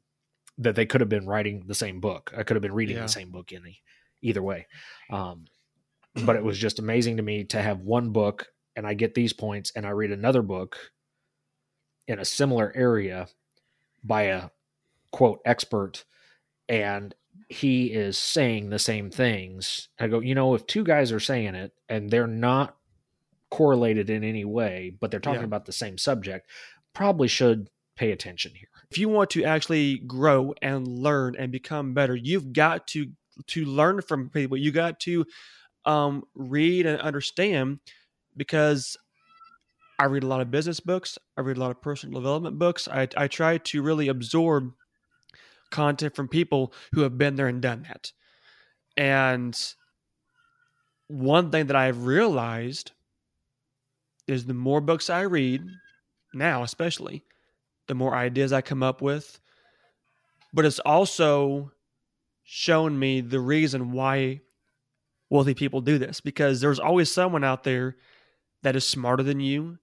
that 0.60 0.76
they 0.76 0.86
could 0.86 1.02
have 1.02 1.10
been 1.10 1.26
writing 1.26 1.64
the 1.66 1.74
same 1.74 2.02
book. 2.02 2.34
I 2.38 2.44
could 2.44 2.56
have 2.56 2.62
been 2.62 2.74
reading 2.74 2.98
yeah. 2.98 3.04
the 3.04 3.10
same 3.10 3.32
book 3.32 3.54
in 3.54 3.64
the, 3.64 3.74
either 4.22 4.44
way. 4.44 4.68
Um, 5.10 5.46
but 6.26 6.36
it 6.36 6.44
was 6.44 6.58
just 6.58 6.80
amazing 6.80 7.18
to 7.18 7.24
me 7.24 7.46
to 7.46 7.62
have 7.62 7.80
one 7.80 8.12
book 8.12 8.48
and 8.76 8.86
I 8.86 8.94
get 8.94 9.14
these 9.14 9.34
points 9.34 9.72
and 9.76 9.86
I 9.86 9.92
read 9.92 10.12
another 10.12 10.42
book 10.42 10.78
in 12.08 12.20
a 12.20 12.26
similar 12.26 12.74
area 12.76 13.28
by 14.04 14.24
a 14.24 14.50
quote 15.12 15.40
expert 15.46 16.04
and 16.68 17.16
he 17.48 17.88
is 17.88 18.18
saying 18.18 18.70
the 18.70 18.80
same 18.80 19.10
things. 19.10 19.90
I 20.00 20.08
go, 20.08 20.20
you 20.20 20.36
know, 20.36 20.56
if 20.56 20.68
two 20.68 20.84
guys 20.84 21.12
are 21.12 21.20
saying 21.20 21.56
it 21.56 21.72
and 21.88 22.10
they're 22.10 22.28
not 22.28 22.76
correlated 23.52 24.10
in 24.10 24.24
any 24.24 24.46
way, 24.46 24.94
but 25.00 25.12
they're 25.12 25.20
talking 25.20 25.42
yeah. 25.42 25.46
about 25.46 25.66
the 25.66 25.72
same 25.72 25.98
subject, 25.98 26.50
probably 26.94 27.28
should 27.28 27.70
pay 27.96 28.12
attention 28.12 28.54
here. 28.56 28.70
If 28.92 28.98
you 28.98 29.10
want 29.10 29.30
to 29.32 29.44
actually 29.44 29.98
grow 29.98 30.54
and 30.62 30.88
learn 30.88 31.36
and 31.38 31.52
become 31.52 31.94
better, 31.94 32.16
you've 32.16 32.54
got 32.54 32.88
to 32.88 33.12
to 33.48 33.66
learn 33.66 34.02
from 34.02 34.30
people. 34.30 34.58
You 34.58 34.72
got 34.72 35.00
to 35.02 35.26
um, 35.86 36.24
read 36.36 36.86
and 36.86 37.00
understand 37.00 37.80
because 38.36 38.98
I 39.98 40.06
read 40.06 40.24
a 40.24 40.28
lot 40.28 40.42
of 40.42 40.52
business 40.52 40.80
books. 40.80 41.18
I 41.38 41.42
read 41.42 41.58
a 41.58 41.60
lot 41.60 41.72
of 41.72 41.82
personal 41.82 42.20
development 42.20 42.58
books. 42.58 42.88
I, 42.88 43.08
I 43.18 43.28
try 43.28 43.58
to 43.58 43.82
really 43.82 44.08
absorb 44.08 44.74
content 45.72 46.16
from 46.16 46.28
people 46.28 46.74
who 46.94 47.02
have 47.02 47.18
been 47.18 47.36
there 47.36 47.48
and 47.48 47.62
done 47.62 47.84
that. 47.84 48.12
And 48.98 49.58
one 51.08 51.52
thing 51.52 51.68
that 51.68 51.76
I've 51.76 52.06
realized 52.06 52.92
is 54.30 54.46
the 54.46 54.54
more 54.54 54.82
books 54.82 55.10
I 55.10 55.22
read, 55.22 55.66
now 56.34 56.64
especially, 56.64 57.24
the 57.88 57.96
more 57.96 58.16
ideas 58.16 58.54
I 58.54 58.62
come 58.62 58.84
up 58.84 59.02
with. 59.02 59.40
But 60.54 60.66
it's 60.66 60.80
also 60.80 61.72
shown 62.44 62.98
me 62.98 63.22
the 63.22 63.40
reason 63.40 63.92
why 63.92 64.42
wealthy 65.30 65.54
people 65.54 65.82
do 65.82 65.98
this 65.98 66.22
because 66.22 66.62
there's 66.62 66.80
always 66.80 67.12
someone 67.12 67.44
out 67.44 67.64
there 67.64 67.96
that 68.64 68.76
is 68.76 68.86
smarter 68.86 69.24
than 69.24 69.40
you, 69.40 69.78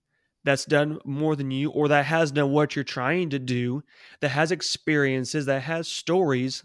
that's 0.44 0.64
done 0.64 0.98
more 1.04 1.36
than 1.36 1.50
you, 1.50 1.70
or 1.70 1.88
that 1.88 2.06
has 2.06 2.30
done 2.32 2.50
what 2.50 2.74
you're 2.74 2.84
trying 2.84 3.30
to 3.30 3.38
do, 3.38 3.82
that 4.20 4.30
has 4.30 4.52
experiences, 4.52 5.46
that 5.46 5.62
has 5.62 5.88
stories. 5.88 6.64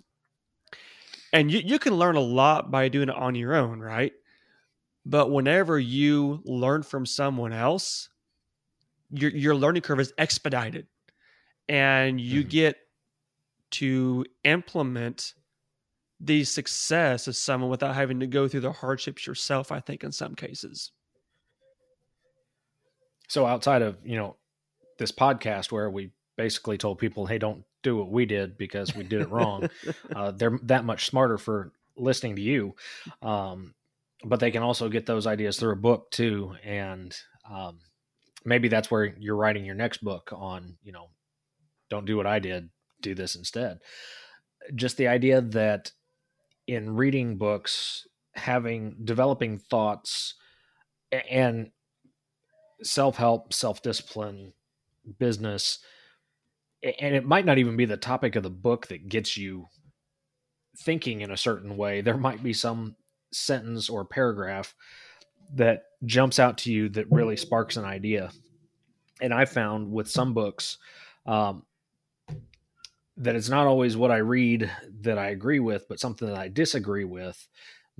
And 1.34 1.52
you, 1.52 1.62
you 1.64 1.80
can 1.80 1.96
learn 1.96 2.16
a 2.16 2.22
lot 2.22 2.72
by 2.72 2.90
doing 2.90 3.10
it 3.10 3.16
on 3.16 3.36
your 3.36 3.56
own, 3.56 3.80
right? 3.80 4.14
But 5.06 5.32
whenever 5.32 5.80
you 5.80 6.42
learn 6.46 6.84
from 6.84 7.06
someone 7.06 7.54
else, 7.54 8.10
your, 9.12 9.32
your 9.32 9.56
learning 9.56 9.82
curve 9.82 10.00
is 10.00 10.14
expedited. 10.18 10.88
and 11.70 12.20
you 12.20 12.44
Mhm. 12.44 12.50
get 12.50 12.76
to 13.72 14.26
implement 14.44 15.36
the 16.20 16.44
success 16.44 17.28
of 17.28 17.36
someone 17.36 17.70
without 17.70 17.96
having 17.96 18.20
to 18.20 18.28
go 18.28 18.48
through 18.48 18.60
the 18.60 18.72
hardships 18.74 19.26
yourself. 19.26 19.72
I 19.72 19.80
think 19.80 20.04
in 20.04 20.12
some 20.12 20.36
cases. 20.36 20.92
So 23.28 23.46
outside 23.46 23.82
of 23.82 23.98
you 24.04 24.18
know 24.18 24.36
this 24.98 25.12
podcast 25.12 25.72
where 25.72 25.90
we 25.90 26.12
basically 26.36 26.78
told 26.78 27.00
people, 27.00 27.26
hey, 27.26 27.38
don't 27.38 27.64
do 27.84 27.96
what 27.98 28.10
we 28.10 28.26
did 28.26 28.58
because 28.58 28.96
we 28.96 29.04
did 29.04 29.22
it 29.22 29.30
wrong. 29.30 29.70
uh, 30.16 30.32
they're 30.32 30.60
that 30.64 30.84
much 30.86 31.06
smarter 31.06 31.38
for 31.38 31.72
listening 31.96 32.36
to 32.36 32.42
you. 32.42 32.76
Um, 33.22 33.74
but 34.24 34.40
they 34.40 34.52
can 34.52 34.64
also 34.64 34.90
get 34.90 35.06
those 35.06 35.28
ideas 35.28 35.58
through 35.58 35.74
a 35.74 35.78
book 35.78 36.12
too, 36.12 36.56
and 36.64 37.16
um, 37.50 37.80
maybe 38.46 38.68
that's 38.68 38.92
where 38.92 39.16
you're 39.20 39.36
writing 39.36 39.66
your 39.66 39.76
next 39.76 40.04
book 40.04 40.32
on. 40.34 40.78
You 40.84 40.92
know, 40.92 41.08
don't 41.90 42.06
do 42.06 42.18
what 42.18 42.28
I 42.28 42.40
did, 42.40 42.70
do 43.02 43.16
this 43.16 43.36
instead. 43.36 43.80
Just 44.76 44.98
the 44.98 45.08
idea 45.08 45.42
that 45.42 45.92
in 46.68 46.96
reading 46.96 47.38
books, 47.38 48.08
having 48.36 48.96
developing 49.04 49.58
thoughts, 49.58 50.36
and 51.30 51.72
self 52.84 53.18
help, 53.18 53.54
self 53.54 53.82
discipline, 53.82 54.54
business, 55.20 55.80
and 56.84 57.16
it 57.16 57.26
might 57.26 57.46
not 57.46 57.58
even 57.58 57.76
be 57.76 57.86
the 57.86 57.98
topic 57.98 58.36
of 58.36 58.44
the 58.44 58.50
book 58.50 58.88
that 58.88 59.10
gets 59.10 59.38
you 59.38 59.66
thinking 60.78 61.22
in 61.22 61.32
a 61.32 61.38
certain 61.38 61.78
way. 61.78 62.02
There 62.02 62.18
might 62.18 62.44
be 62.44 62.54
some 62.54 62.96
sentence 63.32 63.90
or 63.90 64.06
paragraph 64.06 64.76
that 65.54 65.84
jumps 66.06 66.40
out 66.40 66.60
to 66.60 66.72
you 66.72 66.90
that 66.90 67.12
really 67.12 67.38
sparks 67.38 67.78
an 67.78 67.86
idea. 67.86 68.32
And 69.22 69.34
I 69.34 69.46
found 69.46 69.92
with 69.92 70.10
some 70.10 70.34
books 70.34 70.78
um, 71.26 71.64
that 73.18 73.36
it's 73.36 73.50
not 73.50 73.68
always 73.68 73.96
what 73.96 74.12
I 74.12 74.18
read 74.18 74.72
that 75.02 75.18
I 75.18 75.30
agree 75.30 75.60
with, 75.60 75.88
but 75.88 76.00
something 76.00 76.28
that 76.28 76.38
I 76.38 76.48
disagree 76.48 77.04
with 77.04 77.48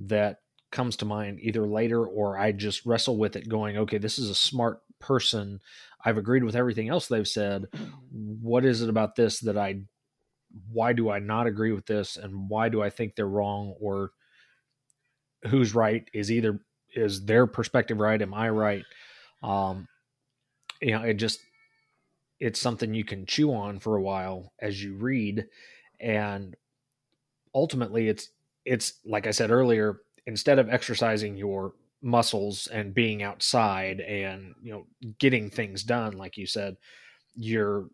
that 0.00 0.40
comes 0.70 0.96
to 0.96 1.04
mind 1.04 1.38
either 1.40 1.66
later 1.66 2.04
or 2.04 2.38
I 2.38 2.52
just 2.52 2.86
wrestle 2.86 3.18
with 3.18 3.36
it 3.36 3.48
going, 3.48 3.76
okay, 3.76 3.98
this 3.98 4.18
is 4.18 4.30
a 4.30 4.34
smart 4.34 4.80
person. 4.98 5.60
I've 6.04 6.16
agreed 6.16 6.42
with 6.42 6.56
everything 6.56 6.88
else 6.88 7.06
they've 7.06 7.28
said. 7.28 7.66
What 8.10 8.64
is 8.64 8.82
it 8.82 8.88
about 8.88 9.14
this 9.14 9.40
that 9.40 9.58
I, 9.58 9.82
why 10.72 10.94
do 10.94 11.10
I 11.10 11.18
not 11.18 11.46
agree 11.46 11.72
with 11.72 11.86
this? 11.86 12.16
And 12.16 12.48
why 12.48 12.70
do 12.70 12.82
I 12.82 12.90
think 12.90 13.14
they're 13.14 13.26
wrong? 13.26 13.74
Or 13.80 14.12
who's 15.48 15.74
right 15.74 16.08
is 16.12 16.30
either, 16.30 16.60
is 16.94 17.24
their 17.24 17.46
perspective 17.46 17.98
right? 17.98 18.20
Am 18.20 18.34
I 18.34 18.48
right? 18.50 18.84
Um, 19.42 19.88
you 20.80 20.92
know, 20.92 21.02
it 21.02 21.14
just, 21.14 21.40
it's 22.40 22.60
something 22.60 22.92
you 22.92 23.04
can 23.04 23.26
chew 23.26 23.54
on 23.54 23.78
for 23.78 23.96
a 23.96 24.02
while 24.02 24.52
as 24.60 24.82
you 24.82 24.94
read. 24.94 25.46
And 26.00 26.56
ultimately 27.54 28.08
it's, 28.08 28.30
it's 28.64 28.94
like 29.04 29.26
I 29.26 29.30
said 29.30 29.50
earlier, 29.50 30.00
instead 30.26 30.58
of 30.58 30.68
exercising 30.68 31.36
your 31.36 31.74
muscles 32.02 32.66
and 32.66 32.94
being 32.94 33.22
outside 33.22 34.00
and 34.00 34.54
you 34.60 34.72
know 34.72 34.84
getting 35.18 35.48
things 35.48 35.84
done 35.84 36.12
like 36.14 36.36
you 36.36 36.46
said 36.46 36.76
you're 37.34 37.86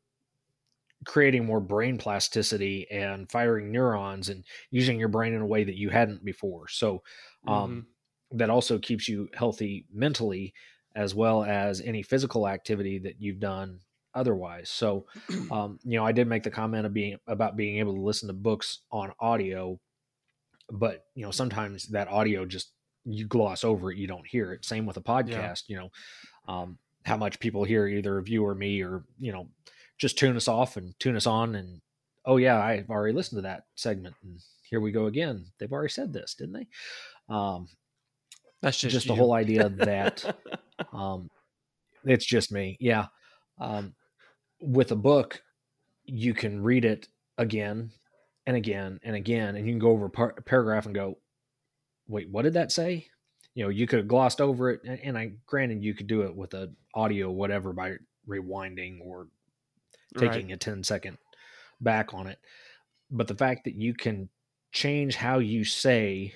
creating 1.04 1.44
more 1.44 1.60
brain 1.60 1.98
plasticity 1.98 2.90
and 2.90 3.30
firing 3.30 3.70
neurons 3.70 4.30
and 4.30 4.44
using 4.70 4.98
your 4.98 5.08
brain 5.08 5.34
in 5.34 5.42
a 5.42 5.46
way 5.46 5.62
that 5.62 5.76
you 5.76 5.90
hadn't 5.90 6.24
before 6.24 6.66
so 6.68 7.02
um, 7.48 7.86
that 8.32 8.50
also 8.50 8.78
keeps 8.78 9.08
you 9.08 9.28
healthy 9.34 9.86
mentally 9.92 10.52
as 10.94 11.14
well 11.14 11.44
as 11.44 11.80
any 11.80 12.02
physical 12.02 12.48
activity 12.48 12.98
that 12.98 13.20
you've 13.20 13.40
done 13.40 13.80
otherwise. 14.14 14.68
So 14.68 15.06
um, 15.50 15.78
you 15.84 15.98
know 15.98 16.04
i 16.04 16.12
did 16.12 16.28
make 16.28 16.42
the 16.42 16.50
comment 16.50 16.86
of 16.86 16.92
being 16.92 17.18
about 17.26 17.56
being 17.56 17.78
able 17.78 17.94
to 17.94 18.00
listen 18.00 18.28
to 18.28 18.34
books 18.34 18.80
on 18.90 19.12
audio 19.20 19.78
but 20.70 21.04
you 21.14 21.24
know 21.24 21.30
sometimes 21.30 21.84
that 21.88 22.08
audio 22.08 22.44
just 22.44 22.72
you 23.04 23.26
gloss 23.26 23.64
over 23.64 23.90
it 23.90 23.96
you 23.96 24.06
don't 24.06 24.26
hear 24.26 24.52
it. 24.52 24.64
Same 24.64 24.84
with 24.84 24.96
a 24.96 25.02
podcast 25.02 25.62
you 25.68 25.76
know 25.76 25.90
um, 26.46 26.78
how 27.04 27.16
much 27.16 27.40
people 27.40 27.64
hear 27.64 27.86
either 27.86 28.18
of 28.18 28.28
you 28.28 28.44
or 28.44 28.54
me 28.54 28.82
or 28.82 29.04
you 29.18 29.32
know 29.32 29.48
just 29.98 30.18
tune 30.18 30.36
us 30.36 30.48
off 30.48 30.76
and 30.76 30.98
tune 31.00 31.16
us 31.16 31.26
on 31.26 31.54
and 31.54 31.80
oh 32.24 32.36
yeah 32.36 32.60
i've 32.60 32.90
already 32.90 33.14
listened 33.14 33.38
to 33.38 33.42
that 33.42 33.64
segment 33.74 34.14
and 34.22 34.40
here 34.68 34.80
we 34.80 34.92
go 34.92 35.06
again. 35.06 35.46
They've 35.58 35.72
already 35.72 35.92
said 35.92 36.12
this 36.12 36.34
didn't 36.34 36.52
they 36.54 36.66
um, 37.28 37.68
That's 38.62 38.78
just 38.78 38.92
just 38.92 39.06
the 39.06 39.14
whole 39.14 39.32
idea 39.34 39.68
that 39.68 40.36
um, 40.92 41.28
it's 42.04 42.24
just 42.24 42.52
me 42.52 42.76
yeah. 42.80 43.06
Um, 43.60 43.94
with 44.60 44.92
a 44.92 44.96
book 44.96 45.42
you 46.04 46.32
can 46.34 46.62
read 46.62 46.84
it 46.84 47.08
again 47.38 47.90
and 48.46 48.56
again 48.56 48.98
and 49.02 49.14
again 49.14 49.56
and 49.56 49.66
you 49.66 49.72
can 49.72 49.78
go 49.78 49.90
over 49.90 50.06
a, 50.06 50.10
par- 50.10 50.34
a 50.38 50.42
paragraph 50.42 50.86
and 50.86 50.94
go 50.94 51.18
wait 52.08 52.28
what 52.30 52.42
did 52.42 52.54
that 52.54 52.72
say? 52.72 53.06
You 53.54 53.64
know 53.64 53.70
you 53.70 53.86
could 53.86 53.98
have 53.98 54.08
glossed 54.08 54.40
over 54.40 54.70
it 54.70 54.80
and, 54.84 54.98
and 55.02 55.18
i 55.18 55.32
granted 55.46 55.82
you 55.82 55.94
could 55.94 56.06
do 56.06 56.22
it 56.22 56.34
with 56.34 56.54
a 56.54 56.70
audio 56.94 57.30
whatever 57.30 57.72
by 57.72 57.94
rewinding 58.28 58.98
or 59.02 59.28
taking 60.16 60.46
Right. 60.46 60.54
a 60.54 60.56
10 60.56 60.84
second 60.84 61.18
back 61.80 62.14
on 62.14 62.26
it. 62.26 62.38
But 63.10 63.26
the 63.28 63.34
fact 63.34 63.64
that 63.64 63.74
you 63.74 63.94
can 63.94 64.28
change 64.72 65.16
how 65.16 65.38
you 65.38 65.64
say 65.64 66.32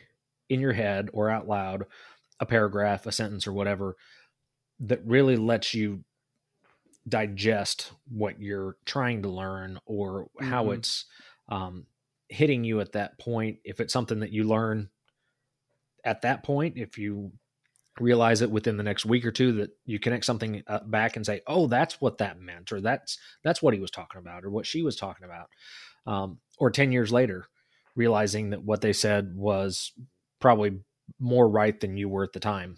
in 0.48 0.60
your 0.60 0.72
head 0.72 1.08
or 1.12 1.30
out 1.30 1.48
loud 1.48 1.84
a 2.40 2.46
paragraph 2.46 3.06
a 3.06 3.12
sentence 3.12 3.46
or 3.46 3.52
whatever 3.52 3.96
that 4.80 5.04
really 5.06 5.36
lets 5.36 5.74
you 5.74 6.04
digest 7.08 7.92
what 8.08 8.40
you're 8.40 8.76
trying 8.84 9.22
to 9.22 9.28
learn 9.28 9.78
or 9.86 10.28
how 10.40 10.66
Mhm. 10.66 10.74
it's 10.74 11.04
um, 11.48 11.86
hitting 12.28 12.64
you 12.64 12.80
at 12.80 12.92
that 12.92 13.18
point 13.18 13.58
if 13.64 13.80
it's 13.80 13.92
something 13.92 14.20
that 14.20 14.30
you 14.30 14.44
learn 14.44 14.88
at 16.04 16.22
that 16.22 16.42
point 16.42 16.76
if 16.76 16.98
you 16.98 17.32
realize 18.00 18.42
it 18.42 18.50
within 18.50 18.76
the 18.76 18.82
next 18.82 19.04
week 19.06 19.24
or 19.26 19.32
two 19.32 19.52
that 19.52 19.70
you 19.84 19.98
connect 19.98 20.24
something 20.24 20.62
uh, 20.66 20.80
back 20.86 21.16
and 21.16 21.26
say 21.26 21.42
oh 21.46 21.66
that's 21.66 22.00
what 22.00 22.18
that 22.18 22.40
meant 22.40 22.72
or 22.72 22.80
that's 22.80 23.18
that's 23.44 23.62
what 23.62 23.74
he 23.74 23.80
was 23.80 23.90
talking 23.90 24.20
about 24.20 24.44
or 24.44 24.50
what 24.50 24.66
she 24.66 24.82
was 24.82 24.96
talking 24.96 25.24
about 25.24 25.48
um, 26.06 26.40
or 26.58 26.70
10 26.70 26.92
years 26.92 27.12
later 27.12 27.46
realizing 27.96 28.50
that 28.50 28.62
what 28.64 28.80
they 28.80 28.92
said 28.92 29.34
was 29.36 29.92
probably 30.42 30.78
more 31.18 31.48
right 31.48 31.80
than 31.80 31.96
you 31.96 32.08
were 32.08 32.24
at 32.24 32.34
the 32.34 32.40
time 32.40 32.76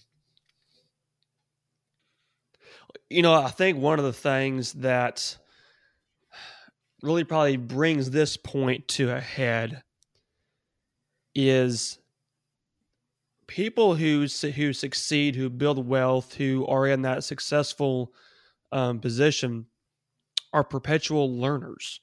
you 3.10 3.22
know, 3.22 3.34
I 3.34 3.50
think 3.50 3.78
one 3.78 3.98
of 3.98 4.04
the 4.04 4.12
things 4.12 4.72
that 4.74 5.36
really 7.02 7.24
probably 7.24 7.56
brings 7.56 8.10
this 8.10 8.36
point 8.36 8.88
to 8.88 9.10
a 9.10 9.20
head 9.20 9.82
is 11.34 11.98
people 13.46 13.94
who 13.94 14.26
who 14.56 14.72
succeed, 14.72 15.36
who 15.36 15.50
build 15.50 15.86
wealth, 15.86 16.34
who 16.34 16.66
are 16.66 16.86
in 16.86 17.02
that 17.02 17.24
successful 17.24 18.12
um, 18.72 19.00
position, 19.00 19.66
are 20.52 20.64
perpetual 20.64 21.38
learners. 21.38 22.00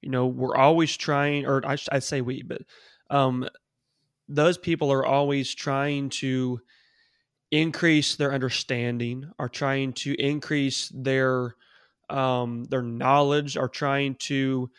You 0.00 0.10
know, 0.10 0.26
we're 0.26 0.56
always 0.56 0.96
trying, 0.96 1.46
or 1.46 1.64
I, 1.64 1.76
I 1.90 2.00
say 2.00 2.20
we, 2.20 2.42
but 2.42 2.62
um, 3.10 3.48
those 4.28 4.58
people 4.58 4.92
are 4.92 5.04
always 5.04 5.54
trying 5.54 6.10
to 6.10 6.60
increase 7.50 8.16
their 8.16 8.32
understanding, 8.32 9.30
are 9.38 9.48
trying 9.48 9.92
to 9.92 10.14
increase 10.14 10.90
their 10.94 11.54
um, 12.10 12.64
their 12.64 12.82
knowledge, 12.82 13.56
are 13.56 13.68
trying 13.68 14.16
to 14.16 14.70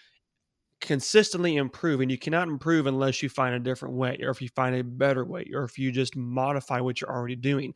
consistently 0.82 1.56
improve. 1.56 2.02
And 2.02 2.12
you 2.12 2.18
cannot 2.18 2.48
improve 2.48 2.86
unless 2.86 3.24
you 3.24 3.30
find 3.30 3.56
a 3.56 3.60
different 3.60 3.96
way, 3.96 4.20
or 4.22 4.30
if 4.30 4.42
you 4.42 4.50
find 4.50 4.76
a 4.76 4.84
better 4.84 5.24
way, 5.26 5.50
or 5.54 5.64
if 5.64 5.80
you 5.80 5.92
just 5.92 6.16
modify 6.16 6.80
what 6.80 7.00
you're 7.00 7.12
already 7.12 7.36
doing. 7.36 7.74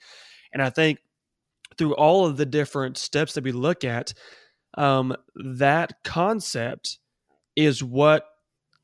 And 0.51 0.61
I 0.61 0.69
think 0.69 0.99
through 1.77 1.95
all 1.95 2.25
of 2.25 2.37
the 2.37 2.45
different 2.45 2.97
steps 2.97 3.33
that 3.33 3.43
we 3.43 3.51
look 3.51 3.83
at, 3.83 4.13
um, 4.77 5.15
that 5.35 6.03
concept 6.03 6.99
is 7.55 7.83
what 7.83 8.25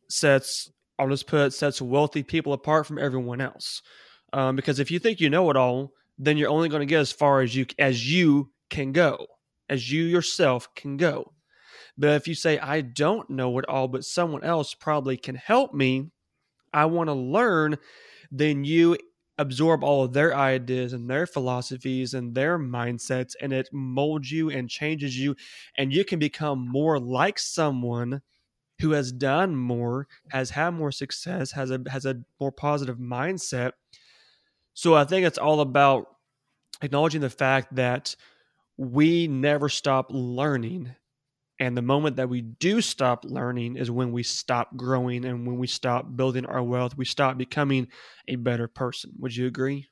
sets 0.10 0.72
I'll 0.99 1.10
just 1.10 1.27
put 1.27 1.53
sets 1.53 1.82
wealthy 1.82 2.23
people 2.23 2.53
apart 2.53 2.86
from 2.86 2.99
everyone 2.99 3.41
else. 3.41 3.82
Um, 4.32 4.56
because 4.56 4.79
if 4.79 4.91
you 4.91 4.99
think 4.99 5.19
you 5.19 5.29
know 5.29 5.49
it 5.49 5.58
all, 5.58 5.91
then 6.17 6.38
you're 6.38 6.49
only 6.49 6.69
going 6.69 6.82
to 6.82 6.86
get 6.86 6.99
as 6.99 7.12
far 7.12 7.41
as 7.41 7.56
you 7.56 7.65
as 7.79 8.12
you 8.12 8.51
can 8.69 8.91
go, 8.91 9.27
as 9.69 9.91
you 9.91 10.03
yourself 10.03 10.67
can 10.75 10.97
go. 10.97 11.34
But 11.97 12.12
if 12.12 12.27
you 12.27 12.36
say 12.36 12.60
I 12.60 12.82
don't 12.82 13.29
know 13.29 13.58
it 13.60 13.65
all, 13.67 13.88
but 13.88 14.03
someone 14.03 14.43
else 14.43 14.73
probably 14.73 15.17
can 15.17 15.36
help 15.36 15.73
me, 15.73 16.10
I 16.73 16.86
want 16.86 17.10
to 17.10 17.13
learn, 17.13 17.77
then 18.32 18.63
you 18.63 18.97
absorb 19.38 19.84
all 19.84 20.03
of 20.03 20.13
their 20.13 20.36
ideas 20.36 20.93
and 20.93 21.10
their 21.10 21.25
philosophies 21.25 22.13
and 22.13 22.34
their 22.34 22.58
mindsets, 22.60 23.34
and 23.41 23.51
it 23.51 23.69
molds 23.71 24.32
you 24.32 24.49
and 24.49 24.69
changes 24.69 25.17
you, 25.17 25.36
and 25.77 25.93
you 25.93 26.06
can 26.06 26.19
become 26.19 26.67
more 26.67 26.99
like 26.99 27.39
someone 27.39 28.21
who 28.84 28.91
has 28.91 29.12
done 29.13 29.56
more, 29.58 30.08
has 30.30 30.52
had 30.52 30.72
more 30.72 30.93
success, 30.93 31.54
has 31.54 31.72
a 31.72 31.82
has 31.89 32.06
a 32.06 32.24
more 32.39 32.54
positive 32.54 33.00
mindset. 33.00 33.74
So 34.74 34.96
I 34.96 35.06
think 35.06 35.26
it's 35.26 35.38
all 35.38 35.62
about 35.62 36.08
acknowledging 36.82 37.22
the 37.22 37.32
fact 37.32 37.76
that 37.76 38.15
we 38.78 39.28
never 39.28 39.69
stop 39.69 40.08
learning 40.12 40.96
And 41.60 41.78
the 41.78 41.84
moment 41.84 42.17
that 42.17 42.30
we 42.30 42.41
do 42.41 42.82
stop 42.82 43.26
learning 43.26 43.78
is 43.78 43.91
when 43.91 44.12
we 44.13 44.24
stop 44.24 44.76
growing 44.78 45.26
and 45.26 45.48
when 45.48 45.58
we 45.60 45.67
stop 45.67 46.15
building 46.17 46.46
our 46.46 46.63
wealth, 46.63 46.98
we 46.98 47.06
stop 47.06 47.38
becoming 47.38 47.89
a 48.28 48.38
better 48.38 48.67
person. 48.67 49.13
Would 49.19 49.36
you 49.36 49.48
agree? 49.48 49.88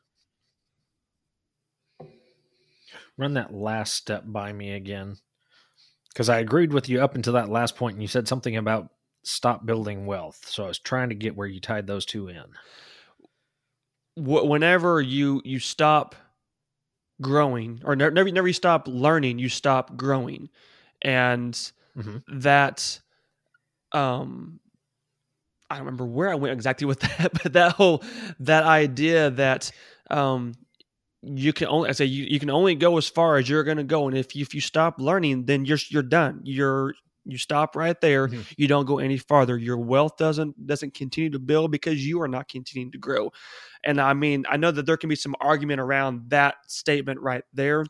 Run 3.16 3.36
that 3.36 3.54
last 3.54 3.94
step 3.94 4.24
by 4.28 4.52
me 4.52 4.72
again. 4.74 5.16
Because 6.14 6.30
I 6.30 6.40
agreed 6.40 6.74
with 6.74 6.90
you 6.90 7.02
up 7.02 7.16
until 7.16 7.34
that 7.34 7.50
last 7.50 7.76
point, 7.76 7.96
and 7.96 8.02
you 8.02 8.08
said 8.08 8.28
something 8.28 8.58
about 8.58 8.90
stop 9.24 9.66
building 9.66 10.06
wealth. 10.06 10.48
So 10.48 10.66
I 10.66 10.68
was 10.68 10.80
trying 10.80 11.10
to 11.10 11.16
get 11.16 11.36
where 11.36 11.48
you 11.48 11.60
tied 11.60 11.88
those 11.88 12.06
two 12.06 12.28
in. 12.28 12.44
Whenever 14.18 15.02
you 15.02 15.42
you 15.46 15.60
stop 15.60 16.16
growing, 17.22 17.82
or 17.86 17.96
never 17.96 18.12
never 18.12 18.48
you 18.48 18.54
stop 18.54 18.88
learning, 18.88 19.40
you 19.40 19.48
stop 19.50 19.96
growing, 19.96 20.50
and 21.02 21.54
mm-hmm. 21.98 22.18
that 22.40 23.00
um 23.94 24.60
I 25.70 25.76
don't 25.76 25.86
remember 25.86 26.06
where 26.06 26.30
I 26.30 26.36
went 26.36 26.54
exactly 26.54 26.86
with 26.86 27.00
that, 27.18 27.32
but 27.42 27.54
that 27.54 27.74
whole 27.74 28.04
that 28.40 28.64
idea 28.64 29.30
that 29.32 29.72
um 30.10 30.54
you 31.24 31.54
can 31.54 31.68
only 31.68 31.90
I 31.90 31.92
say 31.94 32.06
you, 32.06 32.26
you 32.26 32.40
can 32.40 32.50
only 32.50 32.76
go 32.76 32.98
as 32.98 33.08
far 33.08 33.38
as 33.38 33.48
you're 33.48 33.64
going 33.64 33.78
to 33.78 33.84
go, 33.84 34.08
and 34.08 34.18
if 34.18 34.36
you, 34.36 34.42
if 34.42 34.56
you 34.56 34.62
stop 34.62 35.00
learning, 35.00 35.46
then 35.46 35.66
you're 35.66 35.78
you're 35.90 36.04
done. 36.04 36.42
You're 36.44 36.94
you 37.26 37.38
stop 37.38 37.76
right 37.76 38.00
there. 38.02 38.28
Mm-hmm. 38.28 38.42
You 38.58 38.68
don't 38.68 38.86
go 38.86 39.00
any 39.00 39.18
farther. 39.18 39.58
Your 39.58 39.78
wealth 39.78 40.18
doesn't 40.18 40.66
doesn't 40.66 40.94
continue 40.94 41.30
to 41.32 41.40
build 41.40 41.72
because 41.72 42.06
you 42.06 42.22
are 42.22 42.28
not 42.28 42.48
continuing 42.48 42.92
to 42.92 42.98
grow. 42.98 43.32
And 43.84 44.02
I 44.02 44.14
mean, 44.14 44.46
I 44.50 44.58
know 44.58 44.72
that 44.72 44.86
there 44.86 44.98
can 44.98 45.10
be 45.10 45.16
some 45.16 45.36
argument 45.40 45.80
around 45.80 46.30
that 46.30 46.56
statement 46.68 47.20
right 47.20 47.44
there, 47.54 47.86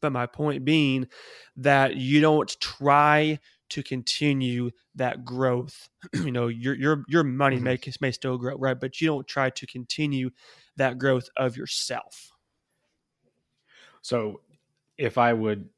but 0.00 0.10
my 0.10 0.26
point 0.26 0.64
being 0.64 1.08
that 1.56 1.96
you 1.96 2.20
don't 2.20 2.48
try 2.60 3.38
to 3.70 3.82
continue 3.82 4.70
that 4.96 5.24
growth. 5.24 5.88
you 6.12 6.32
know, 6.32 6.48
your 6.48 6.74
your 6.74 7.04
your 7.08 7.24
money 7.24 7.56
mm-hmm. 7.56 7.64
may 7.64 7.92
may 8.00 8.10
still 8.10 8.38
grow, 8.38 8.56
right? 8.56 8.78
But 8.78 9.00
you 9.00 9.06
don't 9.06 9.26
try 9.26 9.50
to 9.50 9.66
continue 9.66 10.30
that 10.76 10.98
growth 10.98 11.28
of 11.36 11.56
yourself. 11.56 12.33
So 14.04 14.42
if 14.98 15.16
I 15.16 15.32
would 15.32 15.70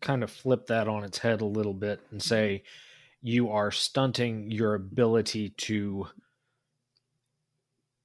kind 0.00 0.24
of 0.24 0.30
flip 0.30 0.66
that 0.68 0.88
on 0.88 1.04
its 1.04 1.18
head 1.18 1.42
a 1.42 1.44
little 1.44 1.74
bit 1.74 2.00
and 2.10 2.18
mm-hmm. 2.18 2.26
say 2.26 2.62
you 3.20 3.50
are 3.50 3.70
stunting 3.70 4.50
your 4.50 4.74
ability 4.74 5.50
to 5.50 6.06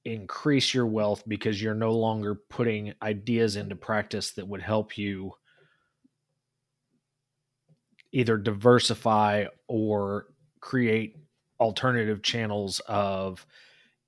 increase 0.04 0.74
your 0.74 0.86
wealth 0.86 1.22
because 1.26 1.60
you're 1.60 1.74
no 1.74 1.92
longer 1.92 2.34
putting 2.34 2.92
ideas 3.00 3.56
into 3.56 3.74
practice 3.74 4.32
that 4.32 4.46
would 4.46 4.60
help 4.60 4.98
you 4.98 5.32
either 8.12 8.36
diversify 8.36 9.46
or 9.68 10.26
create 10.60 11.16
alternative 11.58 12.22
channels 12.22 12.80
of 12.86 13.46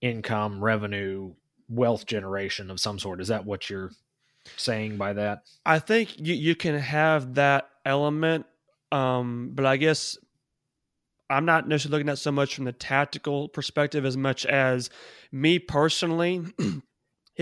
income, 0.03 0.63
revenue, 0.63 1.33
wealth 1.71 2.05
generation 2.05 2.71
of 2.71 2.79
some 2.79 2.99
sort. 2.99 3.23
Is 3.23 3.29
that 3.29 3.47
what 3.47 3.71
you're 3.71 3.93
saying 4.57 4.97
by 4.97 5.13
that? 5.15 5.43
I 5.65 5.79
think 5.79 6.19
you, 6.19 6.35
you 6.35 6.55
can 6.55 6.79
have 6.79 7.35
that 7.35 7.69
element, 7.85 8.47
um, 8.91 9.51
but 9.55 9.67
I 9.67 9.77
guess 9.77 10.17
I'm 11.31 11.45
not 11.45 11.67
necessarily 11.67 11.99
looking 11.99 12.11
at 12.11 12.19
so 12.19 12.33
much 12.33 12.55
from 12.55 12.65
the 12.65 12.73
tactical 12.73 13.49
perspective 13.49 14.05
as 14.05 14.17
much 14.17 14.45
as 14.45 14.91
me 15.31 15.59
personally. 15.59 16.45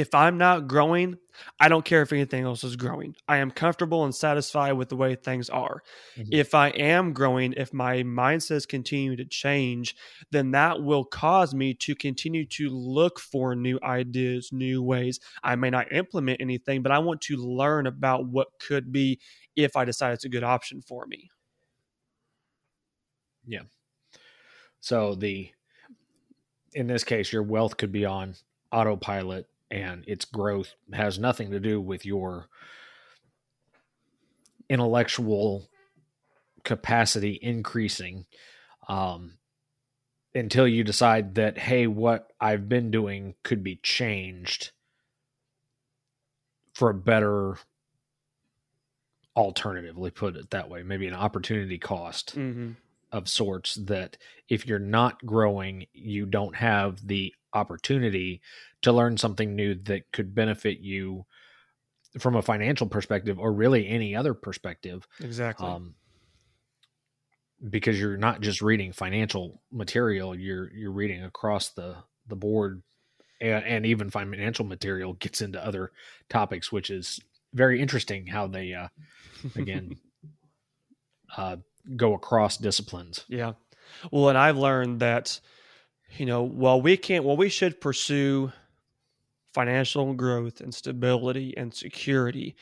if 0.01 0.15
I'm 0.15 0.39
not 0.39 0.67
growing, 0.67 1.19
I 1.61 1.69
don't 1.69 1.85
care 1.85 2.01
if 2.01 2.11
anything 2.11 2.43
else 2.45 2.65
is 2.65 2.75
growing. 2.75 3.15
I 3.29 3.37
am 3.37 3.51
comfortable 3.51 4.05
and 4.05 4.15
satisfied 4.15 4.73
with 4.73 4.89
the 4.89 4.97
way 4.97 5.15
things 5.15 5.51
are. 5.51 5.83
Mm-hmm. 6.17 6.31
If 6.33 6.55
I 6.55 6.69
am 6.69 7.13
growing, 7.13 7.53
if 7.53 7.75
my 7.75 7.97
mindsets 7.97 8.67
continue 8.67 9.15
to 9.17 9.27
change, 9.27 9.95
then 10.31 10.53
that 10.53 10.83
will 10.83 11.05
cause 11.05 11.55
me 11.55 11.75
to 11.75 11.95
continue 11.95 12.47
to 12.47 12.71
look 12.71 13.21
for 13.21 13.55
new 13.55 13.79
ideas, 13.83 14.49
new 14.53 14.83
ways. 14.83 15.21
I 15.43 15.55
may 15.57 15.69
not 15.69 15.93
implement 15.93 16.41
anything, 16.41 16.81
but 16.81 16.93
I 16.93 16.99
want 16.99 17.21
to 17.23 17.37
learn 17.37 17.87
about 17.87 18.27
what 18.27 18.49
could 18.59 18.91
be 18.91 19.21
if 19.55 19.77
I 19.77 19.85
decide 19.85 20.15
it's 20.15 20.25
a 20.25 20.31
good 20.31 20.45
option 20.45 20.81
for 20.81 21.05
me. 21.05 21.29
Yeah. 23.47 23.65
So 24.81 25.15
the 25.15 25.51
in 26.73 26.87
this 26.87 27.05
case, 27.05 27.35
your 27.35 27.43
wealth 27.43 27.77
could 27.77 27.93
be 27.93 28.07
on 28.07 28.37
autopilot 28.73 29.50
and 29.71 30.05
its 30.07 30.25
growth 30.25 30.75
has 30.93 31.19
nothing 31.19 31.51
to 31.51 31.61
do 31.61 31.81
with 31.81 32.05
your 32.05 32.47
intellectual 34.69 35.69
capacity 36.65 37.39
increasing 37.41 38.27
um, 38.89 39.35
until 40.35 40.67
you 40.67 40.85
decide 40.85 41.35
that 41.35 41.59
hey 41.59 41.87
what 41.87 42.33
i've 42.41 42.69
been 42.69 42.91
doing 42.91 43.35
could 43.43 43.65
be 43.65 43.77
changed 43.77 44.71
for 46.75 46.91
a 46.91 46.95
better 46.95 47.57
alternatively 49.37 50.11
put 50.11 50.37
it 50.37 50.51
that 50.51 50.69
way 50.69 50.83
maybe 50.83 51.07
an 51.07 51.15
opportunity 51.15 51.79
cost 51.79 52.37
mm-hmm. 52.37 52.73
of 53.11 53.29
sorts 53.29 53.75
that 53.77 54.17
if 54.49 54.67
you're 54.67 54.79
not 54.79 55.25
growing 55.25 55.87
you 55.93 56.27
don't 56.27 56.57
have 56.57 57.07
the 57.07 57.33
opportunity 57.53 58.41
to 58.83 58.93
learn 58.93 59.17
something 59.17 59.55
new 59.55 59.75
that 59.75 60.11
could 60.13 60.35
benefit 60.35 60.81
you 60.81 61.25
from 62.19 62.37
a 62.37 62.43
financial 62.43 62.87
perspective 62.87 63.39
or 63.39 63.53
really 63.53 63.87
any 63.89 64.17
other 64.17 64.35
perspective. 64.35 65.07
Exactly. 65.21 65.67
Um, 65.67 65.95
because 67.69 68.01
you're 68.01 68.17
not 68.17 68.41
just 68.41 68.63
reading 68.63 68.93
financial 68.93 69.61
material, 69.71 70.35
you're 70.35 70.73
you're 70.73 70.93
reading 70.93 71.25
across 71.25 71.71
the 71.71 71.97
the 72.27 72.37
board 72.37 72.83
and, 73.41 73.65
and 73.65 73.87
even 73.87 74.11
financial 74.11 74.65
material 74.65 75.15
gets 75.15 75.41
into 75.41 75.65
other 75.65 75.93
topics, 76.29 76.73
which 76.73 76.91
is 76.91 77.21
very 77.53 77.81
interesting 77.81 78.27
how 78.27 78.47
they 78.47 78.73
uh, 78.73 78.89
again 79.57 79.97
uh, 81.37 81.57
go 81.97 82.15
across 82.15 82.57
disciplines. 82.57 83.25
Yeah. 83.29 83.53
Well, 84.11 84.29
and 84.29 84.39
I've 84.39 84.57
learned 84.57 85.01
that 85.01 85.41
you 86.17 86.27
know, 86.27 86.43
well, 86.43 86.81
we 86.81 86.97
can't, 86.97 87.25
well, 87.25 87.37
we 87.37 87.49
should 87.49 87.81
pursue 87.81 88.53
financial 89.55 90.13
growth 90.15 90.61
and 90.61 90.75
stability 90.75 91.55
and 91.57 91.75
security, 91.75 92.57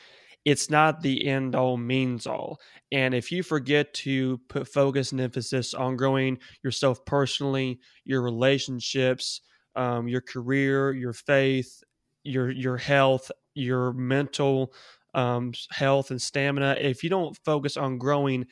it's 0.45 0.69
not 0.69 1.01
the 1.01 1.27
end 1.27 1.55
all 1.55 1.77
means 1.77 2.25
all. 2.25 2.59
And 2.91 3.13
if 3.13 3.31
you 3.31 3.43
forget 3.43 3.93
to 3.95 4.39
put 4.47 4.67
focus 4.67 5.11
and 5.11 5.21
emphasis 5.21 5.73
on 5.73 5.97
growing 5.97 6.39
yourself 6.63 7.03
personally, 7.05 7.79
your 8.05 8.21
relationships, 8.21 9.41
um, 9.75 10.07
your 10.07 10.21
career, 10.21 10.93
your 10.93 11.13
faith, 11.13 11.83
your 12.23 12.49
your 12.51 12.77
health, 12.77 13.31
your 13.53 13.93
mental 13.93 14.73
um, 15.13 15.53
health 15.71 16.11
and 16.11 16.21
stamina, 16.21 16.77
if 16.79 17.03
you 17.03 17.09
don't 17.09 17.37
focus 17.43 17.77
on 17.77 17.97
growing 17.97 18.45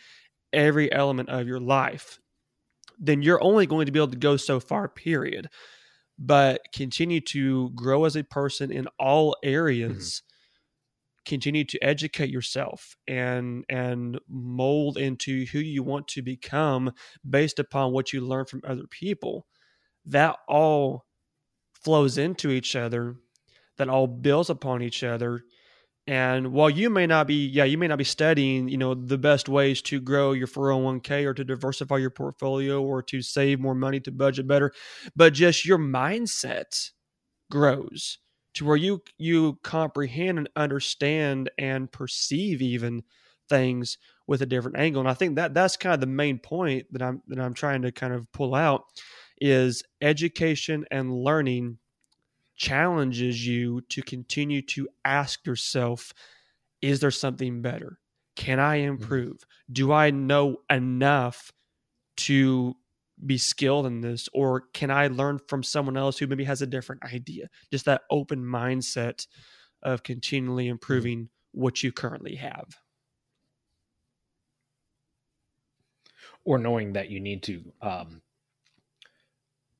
every 0.54 0.92
element 0.92 1.30
of 1.30 1.48
your 1.48 1.60
life, 1.60 2.20
then 2.98 3.22
you're 3.22 3.44
only 3.44 3.66
going 3.66 3.86
to 3.86 3.92
be 3.92 4.00
able 4.00 4.12
to 4.12 4.18
go 4.18 4.38
so 4.38 4.60
far, 4.60 4.88
period. 4.88 5.50
But 6.20 6.62
continue 6.74 7.22
to 7.22 7.70
grow 7.76 8.06
as 8.06 8.16
a 8.16 8.24
person 8.24 8.72
in 8.72 8.88
all 9.00 9.36
areas. 9.44 10.22
Mm-hmm. 10.24 11.30
Continue 11.30 11.66
to 11.66 11.84
educate 11.84 12.30
yourself 12.30 12.96
and 13.08 13.66
and 13.70 14.18
mold 14.30 14.98
into 14.98 15.46
who 15.48 15.60
you 15.60 15.84
want 15.84 16.08
to 16.10 16.22
become 16.22 16.94
based 17.30 17.60
upon 17.60 17.92
what 17.92 18.14
you 18.14 18.22
learn 18.22 18.46
from 18.46 18.62
other 18.66 18.88
people. 18.90 19.46
That 20.06 20.38
all 20.48 21.06
flows 21.74 22.18
into 22.18 22.50
each 22.50 22.76
other. 22.76 23.18
That 23.78 23.90
all 23.90 24.08
builds 24.08 24.50
upon 24.50 24.82
each 24.82 25.04
other 25.04 25.44
and 26.08 26.54
while 26.54 26.70
you 26.70 26.90
may 26.90 27.06
not 27.06 27.28
be, 27.28 27.48
yeah, 27.48 27.66
you 27.66 27.78
may 27.78 27.88
not 27.88 27.98
be 27.98 28.06
studying, 28.06 28.70
you 28.70 28.78
know, 28.78 28.94
the 28.94 29.18
best 29.18 29.50
ways 29.50 29.82
to 29.84 30.00
grow 30.00 30.32
your 30.32 30.48
401k 30.48 31.26
or 31.26 31.34
to 31.34 31.44
diversify 31.44 31.98
your 31.98 32.10
portfolio 32.10 32.82
or 32.82 33.04
to 33.04 33.22
save 33.22 33.60
more 33.60 33.76
money 33.76 34.00
to 34.02 34.12
budget 34.12 34.48
better, 34.48 34.72
but 35.16 35.34
just 35.34 35.66
your 35.66 35.78
mindset 35.78 36.92
grows 37.52 38.20
to 38.56 38.66
where 38.66 38.78
you 38.78 39.02
you 39.18 39.60
comprehend 39.64 40.38
and 40.38 40.50
understand 40.56 41.50
and 41.58 41.92
perceive 41.92 42.62
even 42.62 43.04
things 43.50 43.98
with 44.28 44.42
a 44.42 44.46
different 44.46 44.78
angle. 44.78 45.02
And 45.02 45.10
I 45.10 45.14
think 45.14 45.36
that 45.36 45.54
that's 45.54 45.78
kind 45.78 45.94
of 45.94 46.02
the 46.02 46.08
main 46.08 46.40
point 46.40 46.88
that 46.92 47.02
I'm 47.02 47.22
that 47.28 47.40
I'm 47.40 47.54
trying 47.54 47.82
to 47.84 47.92
kind 47.92 48.14
of 48.14 48.32
pull 48.32 48.56
out 48.56 48.84
is 49.40 49.84
education 50.02 50.86
and 50.92 51.14
learning 51.14 51.78
challenges 52.58 53.46
you 53.46 53.82
to 53.90 54.02
continue 54.02 54.62
to 54.62 54.88
ask 55.06 55.46
yourself 55.46 56.14
is 56.82 57.00
there 57.00 57.12
something 57.12 57.62
better? 57.62 57.98
Can 58.36 58.60
I 58.60 58.80
mm-hmm. 58.80 58.90
improve? 58.90 59.44
Do 59.72 59.92
I 59.92 60.12
know 60.12 60.58
enough 60.70 61.52
to 62.18 62.76
be 63.26 63.40
skilled 63.40 63.88
in 63.88 64.02
this? 64.02 64.30
Or 64.32 64.66
can 64.74 64.92
I 64.92 65.08
learn 65.08 65.40
from 65.48 65.64
someone 65.64 65.98
else 65.98 66.20
who 66.20 66.28
maybe 66.28 66.44
has 66.44 66.62
a 66.62 66.68
different 66.68 67.04
idea? 67.04 67.48
Just 67.72 67.86
that 67.86 68.04
open 68.12 68.44
mindset 68.44 69.26
of 69.82 70.04
continually 70.04 70.66
mm-hmm. 70.66 70.74
improving 70.74 71.30
what 71.52 71.82
you 71.82 71.92
currently 71.92 72.36
have. 72.36 72.78
or 76.48 76.58
knowing 76.58 76.94
that 76.94 77.10
you 77.10 77.20
need 77.20 77.44
to 77.44 77.62
um, 77.82 78.22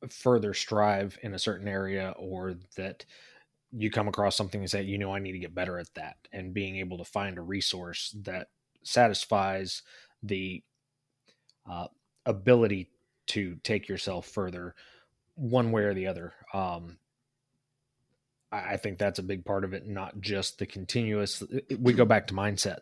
further 0.10 0.54
strive 0.54 1.18
in 1.24 1.34
a 1.34 1.40
certain 1.40 1.68
area 1.68 2.14
or 2.18 2.56
that 2.76 3.06
you 3.72 3.92
come 3.92 4.08
across 4.08 4.36
something 4.36 4.62
and 4.62 4.70
say 4.70 4.82
you 4.82 4.98
know 4.98 5.14
i 5.14 5.20
need 5.20 5.34
to 5.34 5.40
get 5.40 5.56
better 5.56 5.78
at 5.78 5.94
that 5.96 6.16
and 6.32 6.54
being 6.54 6.78
able 6.78 6.98
to 6.98 7.04
find 7.04 7.38
a 7.38 7.42
resource 7.42 8.16
that 8.24 8.48
satisfies 8.84 9.82
the 10.24 10.64
uh, 11.70 11.88
ability 12.26 12.90
to 13.26 13.58
take 13.64 13.90
yourself 13.90 14.26
further 14.28 14.74
one 15.36 15.72
way 15.72 15.84
or 15.84 15.94
the 15.94 16.08
other 16.08 16.34
um, 16.54 16.98
I, 18.50 18.78
think 18.78 18.98
that's 18.98 19.20
a 19.20 19.24
big 19.24 19.44
part 19.44 19.66
of 19.66 19.74
it 19.74 19.86
not 19.86 20.22
just 20.22 20.60
the 20.60 20.66
continuous 20.66 21.44
we 21.78 21.94
go 21.94 22.06
back 22.06 22.28
to 22.28 22.34
mindset 22.34 22.80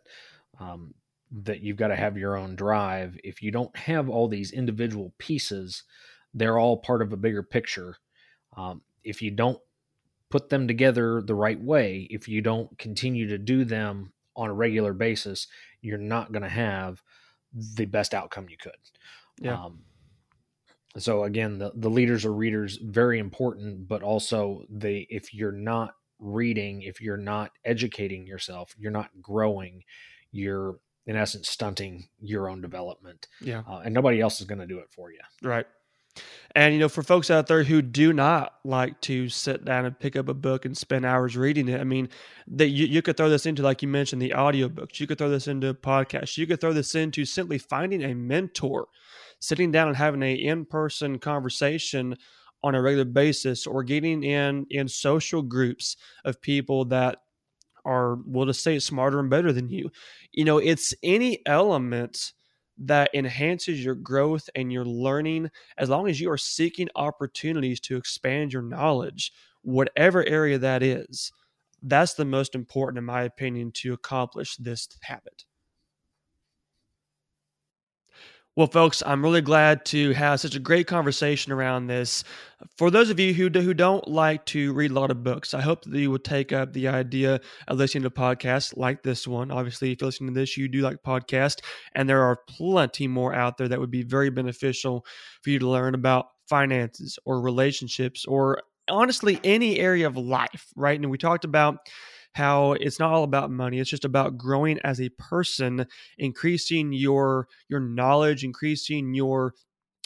um, 0.60 0.94
that 1.32 1.62
you've 1.62 1.78
got 1.78 1.90
to 1.90 1.96
have 1.96 2.18
your 2.18 2.38
own 2.38 2.56
drive. 2.56 3.18
If 3.24 3.42
you 3.42 3.52
don't 3.52 3.76
have 3.76 4.10
all 4.10 4.28
these 4.28 4.52
individual 4.52 5.14
pieces 5.18 5.84
they're 6.36 6.60
all 6.60 6.78
part 6.78 7.02
of 7.02 7.12
a 7.12 7.18
bigger 7.18 7.42
picture 7.42 7.98
um, 8.56 8.82
if 9.04 9.22
you 9.22 9.32
don't 9.32 9.60
put 10.30 10.50
them 10.50 10.68
together 10.68 11.22
the 11.22 11.36
right 11.36 11.60
way, 11.60 12.08
if 12.10 12.28
you 12.28 12.42
don't 12.42 12.78
continue 12.78 13.28
to 13.28 13.38
do 13.38 13.64
them 13.64 14.12
on 14.36 14.50
a 14.50 14.54
regular 14.54 14.94
basis, 14.94 15.48
you're 15.82 15.98
not 15.98 16.32
going 16.32 16.44
to 16.44 16.50
have 16.50 17.02
the 17.54 17.86
best 17.86 18.14
outcome 18.14 18.48
you 18.50 18.58
could. 18.58 18.74
Yeah. 19.40 19.66
Um, 19.66 19.84
so 20.98 21.24
again, 21.24 21.60
the, 21.60 21.72
the 21.76 21.90
leaders 21.90 22.26
or 22.26 22.34
readers 22.34 22.78
very 22.78 23.20
important, 23.20 23.88
but 23.88 24.02
also 24.02 24.64
they 24.70 25.08
if 25.10 25.34
you're 25.34 25.52
not 25.52 25.94
reading, 26.20 26.82
if 26.82 27.02
you're 27.02 27.18
not 27.18 27.52
educating 27.64 28.26
yourself, 28.26 28.74
you're 28.78 28.92
not 28.92 29.10
growing, 29.22 29.84
you're 30.32 30.80
in 31.06 31.16
essence 31.16 31.50
stunting 31.50 32.08
your 32.20 32.50
own 32.50 32.62
development. 32.62 33.28
Yeah. 33.42 33.64
Uh, 33.68 33.82
and 33.86 33.94
nobody 33.94 34.22
else 34.22 34.40
is 34.40 34.48
going 34.48 34.60
to 34.60 34.66
do 34.68 34.80
it 34.80 34.88
for 34.90 35.12
you. 35.12 35.20
Right. 35.44 35.68
And 36.56 36.74
you 36.74 36.80
know, 36.80 36.88
for 36.88 37.04
folks 37.04 37.30
out 37.30 37.48
there 37.48 37.64
who 37.64 37.82
do 37.82 38.14
not 38.14 38.54
like 38.64 39.02
to 39.02 39.28
sit 39.28 39.66
down 39.66 39.86
and 39.86 40.00
pick 40.00 40.16
up 40.16 40.30
a 40.30 40.34
book 40.34 40.64
and 40.64 40.78
spend 40.78 41.06
hours 41.06 41.36
reading 41.36 41.68
it, 41.68 41.82
I 41.82 41.84
mean, 41.84 42.08
that 42.48 42.70
you, 42.70 42.86
you 42.86 43.02
could 43.02 43.18
throw 43.18 43.30
this 43.30 43.46
into, 43.46 43.62
like 43.62 43.82
you 43.82 43.90
mentioned, 43.90 44.22
the 44.22 44.30
audiobooks. 44.30 45.00
You 45.00 45.08
could 45.08 45.18
throw 45.18 45.30
this 45.30 45.48
into 45.48 45.74
podcasts. 45.74 46.38
You 46.38 46.48
could 46.48 46.62
throw 46.62 46.72
this 46.72 46.96
into 46.96 47.26
simply 47.26 47.58
finding 47.58 48.04
a 48.04 48.16
mentor, 48.16 48.88
sitting 49.40 49.72
down 49.72 49.90
and 49.90 49.98
having 49.98 50.24
a 50.24 50.34
in-person 50.34 51.20
conversation 51.20 52.16
on 52.64 52.74
a 52.74 52.82
regular 52.82 53.06
basis, 53.06 53.68
or 53.68 53.84
getting 53.84 54.24
in 54.24 54.66
in 54.70 54.88
social 54.88 55.42
groups 55.42 55.98
of 56.24 56.42
people 56.42 56.86
that 56.86 57.20
are, 57.84 58.18
we'll 58.26 58.48
just 58.48 58.64
say, 58.64 58.80
smarter 58.80 59.20
and 59.20 59.30
better 59.30 59.52
than 59.52 59.70
you. 59.70 59.92
You 60.32 60.46
know, 60.46 60.58
it's 60.58 60.94
any 61.04 61.46
element 61.46 62.34
that 62.78 63.10
enhances 63.14 63.84
your 63.84 63.96
growth 63.96 64.50
and 64.56 64.72
your 64.72 64.86
learning 64.86 65.50
as 65.78 65.90
long 65.90 66.08
as 66.10 66.20
you 66.20 66.30
are 66.30 66.38
seeking 66.38 66.90
opportunities 66.96 67.80
to 67.82 67.98
expand 67.98 68.52
your 68.52 68.62
knowledge, 68.62 69.32
whatever 69.62 70.26
area 70.26 70.58
that 70.58 70.84
is. 70.84 71.32
That's 71.82 72.16
the 72.16 72.26
most 72.26 72.56
important, 72.56 72.98
in 72.98 73.06
my 73.06 73.24
opinion, 73.24 73.72
to 73.74 73.94
accomplish 73.94 74.58
this 74.58 74.88
habit. 75.02 75.46
Well, 78.56 78.68
folks, 78.68 79.04
I'm 79.06 79.22
really 79.22 79.42
glad 79.42 79.84
to 79.88 80.14
have 80.14 80.40
such 80.40 80.56
a 80.56 80.60
great 80.60 80.88
conversation 80.88 81.52
around 81.52 81.88
this. 81.88 82.24
For 82.78 82.90
those 82.90 83.10
of 83.10 83.20
you 83.20 83.34
who 83.34 83.50
do, 83.50 83.60
who 83.60 83.74
don't 83.74 84.08
like 84.08 84.46
to 84.48 84.72
read 84.72 84.92
a 84.92 84.94
lot 84.94 85.12
of 85.12 85.26
books, 85.26 85.54
I 85.54 85.60
hope 85.60 85.84
that 85.84 86.00
you 86.00 86.10
will 86.10 86.20
take 86.20 86.54
up 86.54 86.72
the 86.72 86.88
idea 86.88 87.42
of 87.68 87.78
listening 87.78 88.04
to 88.04 88.10
podcasts 88.10 88.78
like 88.78 89.04
this 89.04 89.28
one. 89.28 89.52
Obviously, 89.52 89.92
if 89.92 90.00
you're 90.00 90.08
listening 90.08 90.34
to 90.34 90.40
this, 90.40 90.56
you 90.56 90.70
do 90.70 90.80
like 90.80 91.04
podcasts, 91.04 91.60
and 91.96 92.08
there 92.08 92.22
are 92.24 92.38
plenty 92.48 93.10
more 93.10 93.34
out 93.34 93.58
there 93.58 93.68
that 93.68 93.80
would 93.80 93.92
be 93.92 94.04
very 94.04 94.30
beneficial 94.30 95.06
for 95.44 95.50
you 95.50 95.60
to 95.60 95.68
learn 95.68 95.94
about 95.94 96.28
finances 96.48 97.20
or 97.26 97.42
relationships 97.42 98.24
or 98.26 98.62
honestly 98.88 99.38
any 99.44 99.80
area 99.80 100.08
of 100.08 100.16
life, 100.16 100.68
right? 100.78 100.98
And 100.98 101.12
we 101.12 101.18
talked 101.18 101.44
about 101.44 101.80
how 102.36 102.74
it's 102.74 103.00
not 103.00 103.12
all 103.12 103.24
about 103.24 103.50
money 103.50 103.80
it's 103.80 103.90
just 103.90 104.06
about 104.06 104.38
growing 104.38 104.78
as 104.84 105.00
a 105.02 105.10
person 105.10 105.86
increasing 106.18 106.94
your 106.94 107.48
your 107.70 107.80
knowledge 107.80 108.44
increasing 108.44 109.14
your 109.14 109.54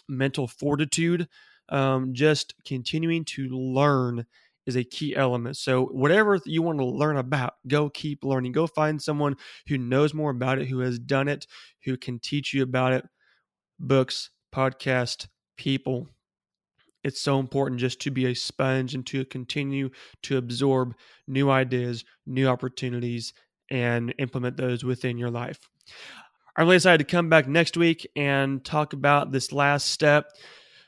mental 0.08 0.48
fortitude 0.48 1.28
um, 1.70 2.14
just 2.14 2.54
continuing 2.66 3.26
to 3.26 3.48
learn 3.50 4.26
is 4.70 4.76
a 4.76 4.84
key 4.84 5.16
element. 5.16 5.58
So 5.58 5.86
whatever 5.86 6.40
you 6.46 6.62
want 6.62 6.80
to 6.80 6.86
learn 6.86 7.18
about 7.18 7.56
go 7.68 7.90
keep 7.90 8.24
learning. 8.24 8.52
Go 8.52 8.68
find 8.68 9.02
someone 9.02 9.36
who 9.68 9.78
knows 9.78 10.14
more 10.14 10.32
about 10.32 10.60
it 10.60 10.68
who 10.68 10.80
has 10.80 11.00
done 11.00 11.28
it 11.28 11.48
who 11.84 11.98
can 11.98 12.20
teach 12.20 12.54
you 12.54 12.64
about 12.64 12.94
it. 12.94 13.06
Books 13.80 14.30
podcast 14.54 15.28
people 15.58 16.08
it's 17.04 17.22
so 17.22 17.40
important 17.40 17.80
just 17.80 18.02
to 18.02 18.12
be 18.12 18.26
a 18.26 18.34
sponge 18.34 18.94
and 18.94 19.06
to 19.08 19.26
continue 19.26 19.90
to 20.24 20.38
absorb 20.38 20.96
new 21.28 21.50
ideas, 21.50 22.04
new 22.26 22.48
opportunities, 22.48 23.34
and 23.70 24.14
implement 24.18 24.58
those 24.58 24.84
within 24.84 25.18
your 25.18 25.30
life. 25.30 25.70
I'm 26.58 26.66
really 26.66 26.78
excited 26.78 27.08
to 27.08 27.12
come 27.12 27.30
back 27.30 27.48
next 27.48 27.78
week 27.78 28.08
and 28.16 28.64
talk 28.66 28.94
about 28.94 29.32
this 29.32 29.52
last 29.52 29.88
step, 29.90 30.32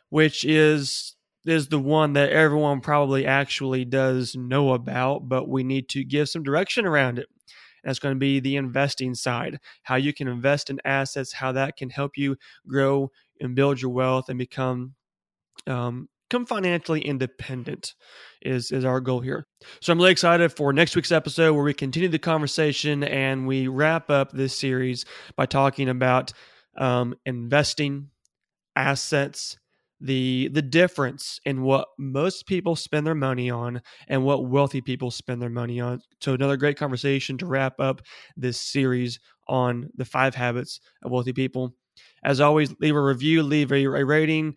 which 0.10 0.44
is 0.44 1.16
is 1.46 1.70
the 1.70 1.80
one 1.80 2.14
that 2.14 2.30
everyone 2.30 2.82
probably 2.82 3.26
actually 3.26 3.84
does 3.84 4.36
know 4.36 4.74
about, 4.74 5.28
but 5.28 5.50
we 5.50 5.64
need 5.64 5.90
to 5.90 6.04
give 6.04 6.30
some 6.30 6.44
direction 6.44 6.86
around 6.86 7.18
it. 7.18 7.28
That's 7.84 7.98
going 7.98 8.14
to 8.14 8.20
be 8.20 8.40
the 8.40 8.58
investing 8.58 9.16
side, 9.16 9.60
how 9.82 9.96
you 9.96 10.14
can 10.14 10.28
invest 10.28 10.70
in 10.70 10.80
assets, 10.86 11.34
how 11.34 11.52
that 11.54 11.78
can 11.78 11.90
help 11.90 12.16
you 12.16 12.36
grow 12.68 13.10
and 13.40 13.56
build 13.56 13.82
your 13.82 13.90
wealth 13.92 14.30
and 14.30 14.38
become 14.38 14.94
um, 15.68 16.08
become 16.30 16.46
financially 16.46 17.02
independent 17.02 17.94
is 18.42 18.72
is 18.72 18.86
our 18.86 19.02
goal 19.02 19.20
here. 19.20 19.46
So 19.82 19.92
I'm 19.92 20.00
really 20.00 20.12
excited 20.12 20.52
for 20.52 20.72
next 20.72 20.96
week's 20.96 21.12
episode 21.12 21.54
where 21.54 21.64
we 21.64 21.74
continue 21.74 22.10
the 22.10 22.20
conversation 22.20 23.04
and 23.04 23.46
we 23.46 23.68
wrap 23.68 24.10
up 24.10 24.32
this 24.32 24.58
series 24.58 25.06
by 25.36 25.46
talking 25.46 25.90
about 25.90 26.32
um, 26.78 27.16
investing, 27.26 28.10
assets, 28.76 29.58
the 30.00 30.50
the 30.52 30.62
difference 30.62 31.40
in 31.46 31.62
what 31.62 31.90
most 32.00 32.48
people 32.48 32.76
spend 32.76 33.06
their 33.06 33.16
money 33.16 33.50
on 33.50 33.82
and 34.08 34.24
what 34.24 34.48
wealthy 34.48 34.82
people 34.82 35.12
spend 35.12 35.42
their 35.42 35.50
money 35.50 35.80
on. 35.80 36.02
So 36.22 36.34
another 36.34 36.58
great 36.58 36.78
conversation 36.78 37.38
to 37.40 37.46
wrap 37.46 37.80
up 37.80 38.02
this 38.38 38.60
series 38.60 39.20
on 39.48 39.90
the 39.96 40.06
five 40.06 40.34
habits 40.34 40.80
of 41.04 41.12
wealthy 41.12 41.34
people. 41.34 41.76
As 42.24 42.40
always, 42.40 42.74
leave 42.80 42.96
a 42.96 43.02
review, 43.02 43.44
leave 43.44 43.72
a, 43.72 43.84
a 43.84 44.06
rating, 44.06 44.56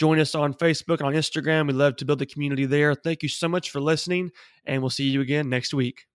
Join 0.00 0.18
us 0.18 0.34
on 0.34 0.54
Facebook 0.54 0.98
and 0.98 1.08
on 1.08 1.12
Instagram. 1.12 1.66
We 1.66 1.74
love 1.74 1.94
to 1.96 2.06
build 2.06 2.22
a 2.22 2.26
community 2.26 2.64
there. 2.64 2.94
Thank 2.94 3.22
you 3.22 3.28
so 3.28 3.48
much 3.48 3.70
for 3.70 3.80
listening, 3.80 4.30
and 4.64 4.80
we'll 4.80 4.88
see 4.88 5.04
you 5.04 5.20
again 5.20 5.50
next 5.50 5.74
week. 5.74 6.06